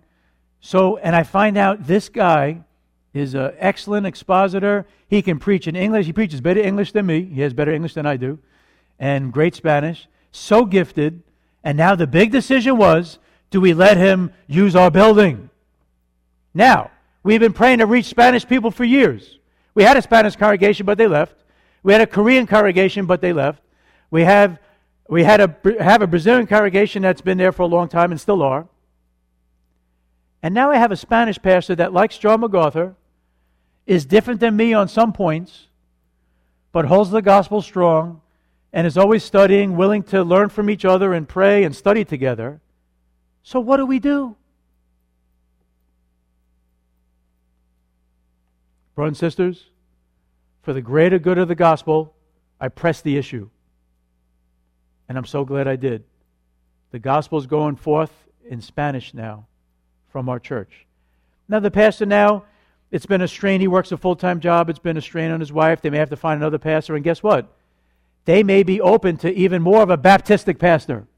[0.61, 2.63] So, and I find out this guy
[3.15, 4.87] is an excellent expositor.
[5.09, 6.07] He can preach in English.
[6.07, 7.25] He preaches better English than me.
[7.25, 8.39] He has better English than I do.
[8.99, 10.09] And great Spanish.
[10.31, 11.23] So gifted.
[11.63, 13.19] And now the big decision was
[13.51, 15.51] do we let him use our building?
[16.55, 16.91] Now,
[17.23, 19.39] we've been praying to reach Spanish people for years.
[19.75, 21.37] We had a Spanish congregation, but they left.
[21.83, 23.63] We had a Korean congregation, but they left.
[24.11, 24.59] We have
[25.09, 28.21] we had a have a Brazilian congregation that's been there for a long time and
[28.21, 28.67] still are.
[30.43, 32.95] And now I have a Spanish pastor that likes John MacArthur,
[33.87, 35.69] is different than me on some points,
[36.71, 38.21] but holds the gospel strong
[38.73, 42.61] and is always studying, willing to learn from each other and pray and study together.
[43.43, 44.37] So, what do we do?
[48.95, 49.65] Brothers and sisters,
[50.63, 52.15] for the greater good of the gospel,
[52.61, 53.49] I press the issue.
[55.09, 56.05] And I'm so glad I did.
[56.93, 58.13] The gospel is going forth
[58.49, 59.47] in Spanish now
[60.11, 60.87] from our church.
[61.49, 62.45] Now, the pastor now,
[62.93, 63.61] it's been a strain.
[63.61, 64.71] He works a full time job.
[64.71, 65.83] It's been a strain on his wife.
[65.83, 66.95] They may have to find another pastor.
[66.95, 67.53] And guess what?
[68.27, 71.09] They may be open to even more of a Baptistic pastor.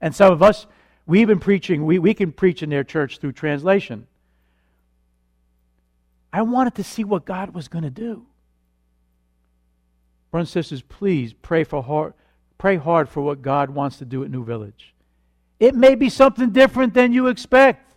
[0.00, 0.66] And some of us
[1.08, 4.06] We've been preaching, we, we can preach in their church through translation.
[6.30, 8.26] I wanted to see what God was going to do.
[10.30, 12.12] Brothers and sisters, please pray, for hard,
[12.58, 14.92] pray hard for what God wants to do at New Village.
[15.58, 17.87] It may be something different than you expect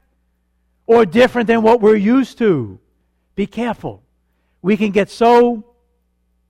[0.92, 2.78] or different than what we're used to.
[3.36, 4.04] Be careful.
[4.62, 5.64] We can get so,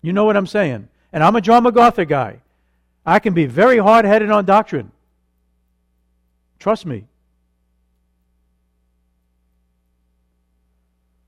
[0.02, 0.88] you know what I'm saying.
[1.14, 2.42] And I'm a John MacArthur guy.
[3.06, 4.92] I can be very hard headed on doctrine.
[6.58, 7.06] Trust me.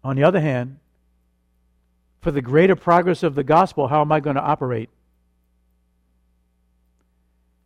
[0.03, 0.79] On the other hand,
[2.21, 4.89] for the greater progress of the gospel, how am I going to operate?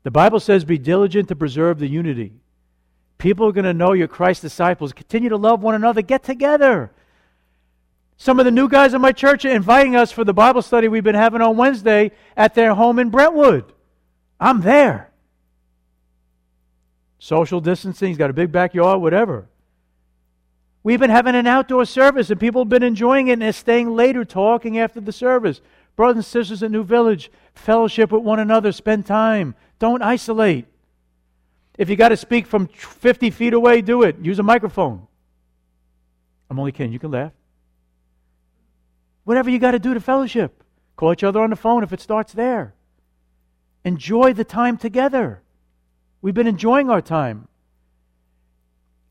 [0.04, 2.34] The Bible says, Be diligent to preserve the unity.
[3.18, 4.94] People are going to know you're Christ's disciples.
[4.94, 6.02] Continue to love one another.
[6.02, 6.92] Get together.
[8.18, 10.88] Some of the new guys in my church are inviting us for the Bible study
[10.88, 13.72] we've been having on Wednesday at their home in Brentwood.
[14.40, 15.12] I'm there.
[17.20, 19.48] Social distancing, he's got a big backyard, whatever.
[20.84, 23.96] We've been having an outdoor service and people have been enjoying it and they're staying
[23.96, 25.62] later talking after the service.
[25.96, 29.56] Brothers and sisters in New Village, fellowship with one another, spend time.
[29.80, 30.66] Don't isolate.
[31.78, 34.18] If you got to speak from 50 feet away, do it.
[34.20, 35.08] Use a microphone.
[36.50, 36.92] I'm only kidding.
[36.92, 37.34] You can laugh.
[39.24, 40.64] Whatever you got to do to fellowship.
[40.96, 42.74] Call each other on the phone if it starts there.
[43.84, 45.42] Enjoy the time together.
[46.22, 47.48] We've been enjoying our time.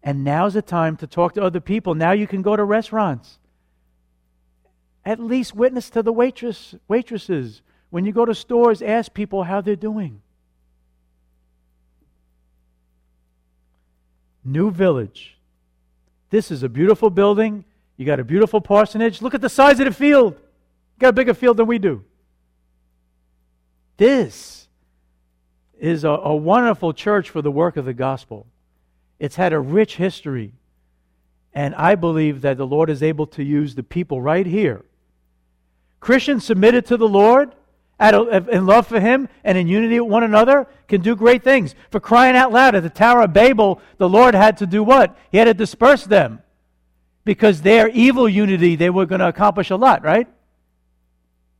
[0.03, 1.95] And now's the time to talk to other people.
[1.95, 3.39] Now you can go to restaurants.
[5.05, 7.63] At least witness to the waitress, waitresses.
[7.91, 10.21] When you go to stores, ask people how they're doing.
[14.47, 15.37] New Village.
[16.31, 17.65] This is a beautiful building.
[17.97, 19.23] You got a beautiful parsonage.
[19.23, 20.35] Look at the size of the field.
[20.35, 22.05] You got a bigger field than we do.
[23.97, 24.69] This
[25.79, 28.47] is a, a wonderful church for the work of the gospel.
[29.19, 30.53] It's had a rich history.
[31.55, 34.85] And I believe that the Lord is able to use the people right here.
[36.01, 37.55] Christians submitted to the Lord
[37.99, 41.75] in love for Him and in unity with one another can do great things.
[41.91, 45.17] For crying out loud, at the Tower of Babel, the Lord had to do what?
[45.31, 46.43] He had to disperse them.
[47.25, 50.29] Because their evil unity, they were going to accomplish a lot, right?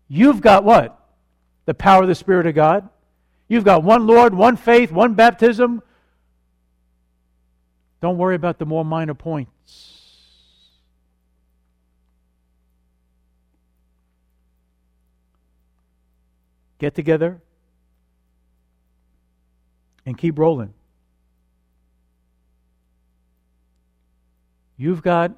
[0.09, 0.99] You've got what?
[1.65, 2.89] The power of the Spirit of God.
[3.49, 5.83] You've got one Lord, one faith, one baptism.
[8.01, 9.96] Don't worry about the more minor points.
[16.79, 17.41] Get together
[20.05, 20.73] and keep rolling.
[24.77, 25.33] You've got,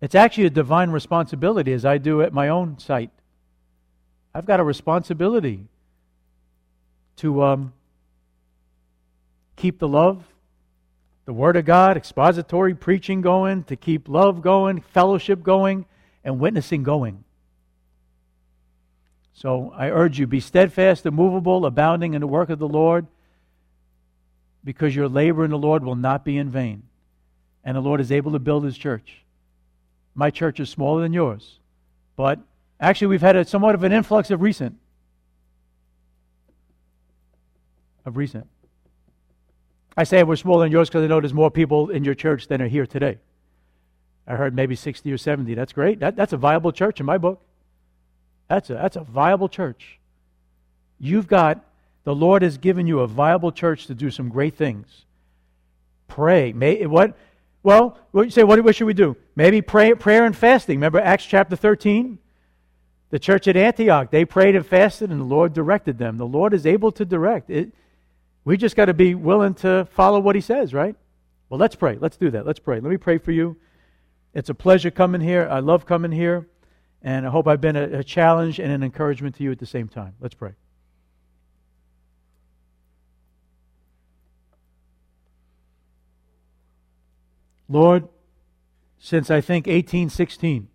[0.00, 3.10] it's actually a divine responsibility as I do at my own site.
[4.34, 5.66] I've got a responsibility
[7.16, 7.72] to um,
[9.56, 10.24] keep the love,
[11.26, 15.84] the Word of God, expository preaching going, to keep love going, fellowship going,
[16.24, 17.24] and witnessing going.
[19.32, 23.06] So I urge you be steadfast, immovable, abounding in the work of the Lord,
[24.62, 26.82] because your labor in the Lord will not be in vain.
[27.64, 29.22] And the Lord is able to build his church.
[30.14, 31.58] My church is smaller than yours,
[32.16, 32.40] but
[32.80, 34.76] actually, we've had a, somewhat of an influx of recent
[38.04, 38.46] of recent.
[39.96, 42.48] I say we're smaller than yours because I know there's more people in your church
[42.48, 43.18] than are here today.
[44.26, 45.54] I heard maybe 60 or 70.
[45.54, 46.00] That's great.
[46.00, 47.42] That, that's a viable church in my book.
[48.50, 50.00] That's a, that's a viable church.
[50.98, 51.64] You've got,
[52.02, 55.06] the Lord has given you a viable church to do some great things.
[56.08, 56.52] Pray.
[56.52, 57.16] May, what?
[57.62, 59.16] Well, what you say, what, what should we do?
[59.36, 60.78] Maybe pray, prayer and fasting.
[60.78, 62.18] Remember Acts chapter 13?
[63.10, 66.16] The church at Antioch, they prayed and fasted, and the Lord directed them.
[66.16, 67.50] The Lord is able to direct.
[67.50, 67.72] It,
[68.44, 70.96] we just got to be willing to follow what he says, right?
[71.48, 71.98] Well, let's pray.
[72.00, 72.44] Let's do that.
[72.44, 72.80] Let's pray.
[72.80, 73.56] Let me pray for you.
[74.34, 75.48] It's a pleasure coming here.
[75.48, 76.48] I love coming here.
[77.02, 79.66] And I hope I've been a, a challenge and an encouragement to you at the
[79.66, 80.14] same time.
[80.20, 80.52] Let's pray.
[87.68, 88.08] Lord,
[88.98, 90.68] since I think 1816,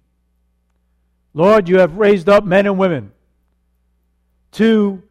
[1.34, 3.11] Lord, you have raised up men and women
[4.53, 5.03] to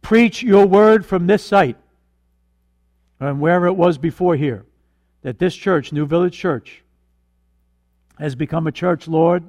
[0.00, 1.76] preach your word from this site
[3.20, 4.64] and wherever it was before here,
[5.22, 6.82] that this church, New Village Church,
[8.18, 9.44] has become a church, Lord.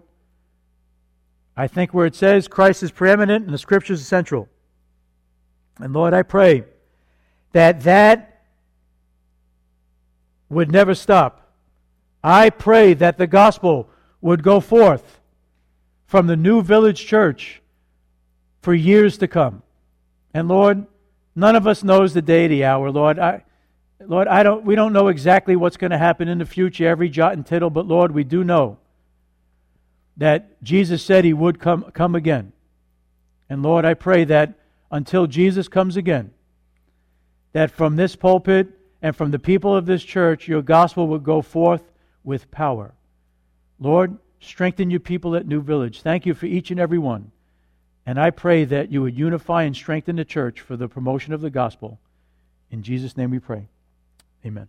[1.60, 4.48] I think where it says Christ is preeminent and the scriptures are central.
[5.78, 6.64] And Lord, I pray
[7.52, 8.46] that that
[10.48, 11.52] would never stop.
[12.24, 13.90] I pray that the gospel
[14.22, 15.20] would go forth
[16.06, 17.62] from the New Village Church
[18.62, 19.62] for years to come.
[20.34, 20.86] And Lord,
[21.36, 23.20] none of us knows the day, the hour, Lord.
[23.20, 23.44] I,
[24.00, 27.10] Lord, I don't, we don't know exactly what's going to happen in the future, every
[27.10, 28.78] jot and tittle, but Lord, we do know
[30.20, 32.52] that Jesus said he would come, come again.
[33.50, 34.54] And Lord, I pray that
[34.92, 36.32] until Jesus comes again,
[37.54, 38.68] that from this pulpit
[39.02, 41.84] and from the people of this church, your gospel would go forth
[42.24, 42.94] with power.
[43.80, 46.02] Lord, strengthen your people at New Village.
[46.02, 47.32] Thank you for each and every one.
[48.06, 51.42] And I pray that you would unify and strengthen the church for the promotion of
[51.42, 52.00] the gospel.
[52.70, 53.70] In Jesus' name we pray.
[54.46, 54.68] Amen.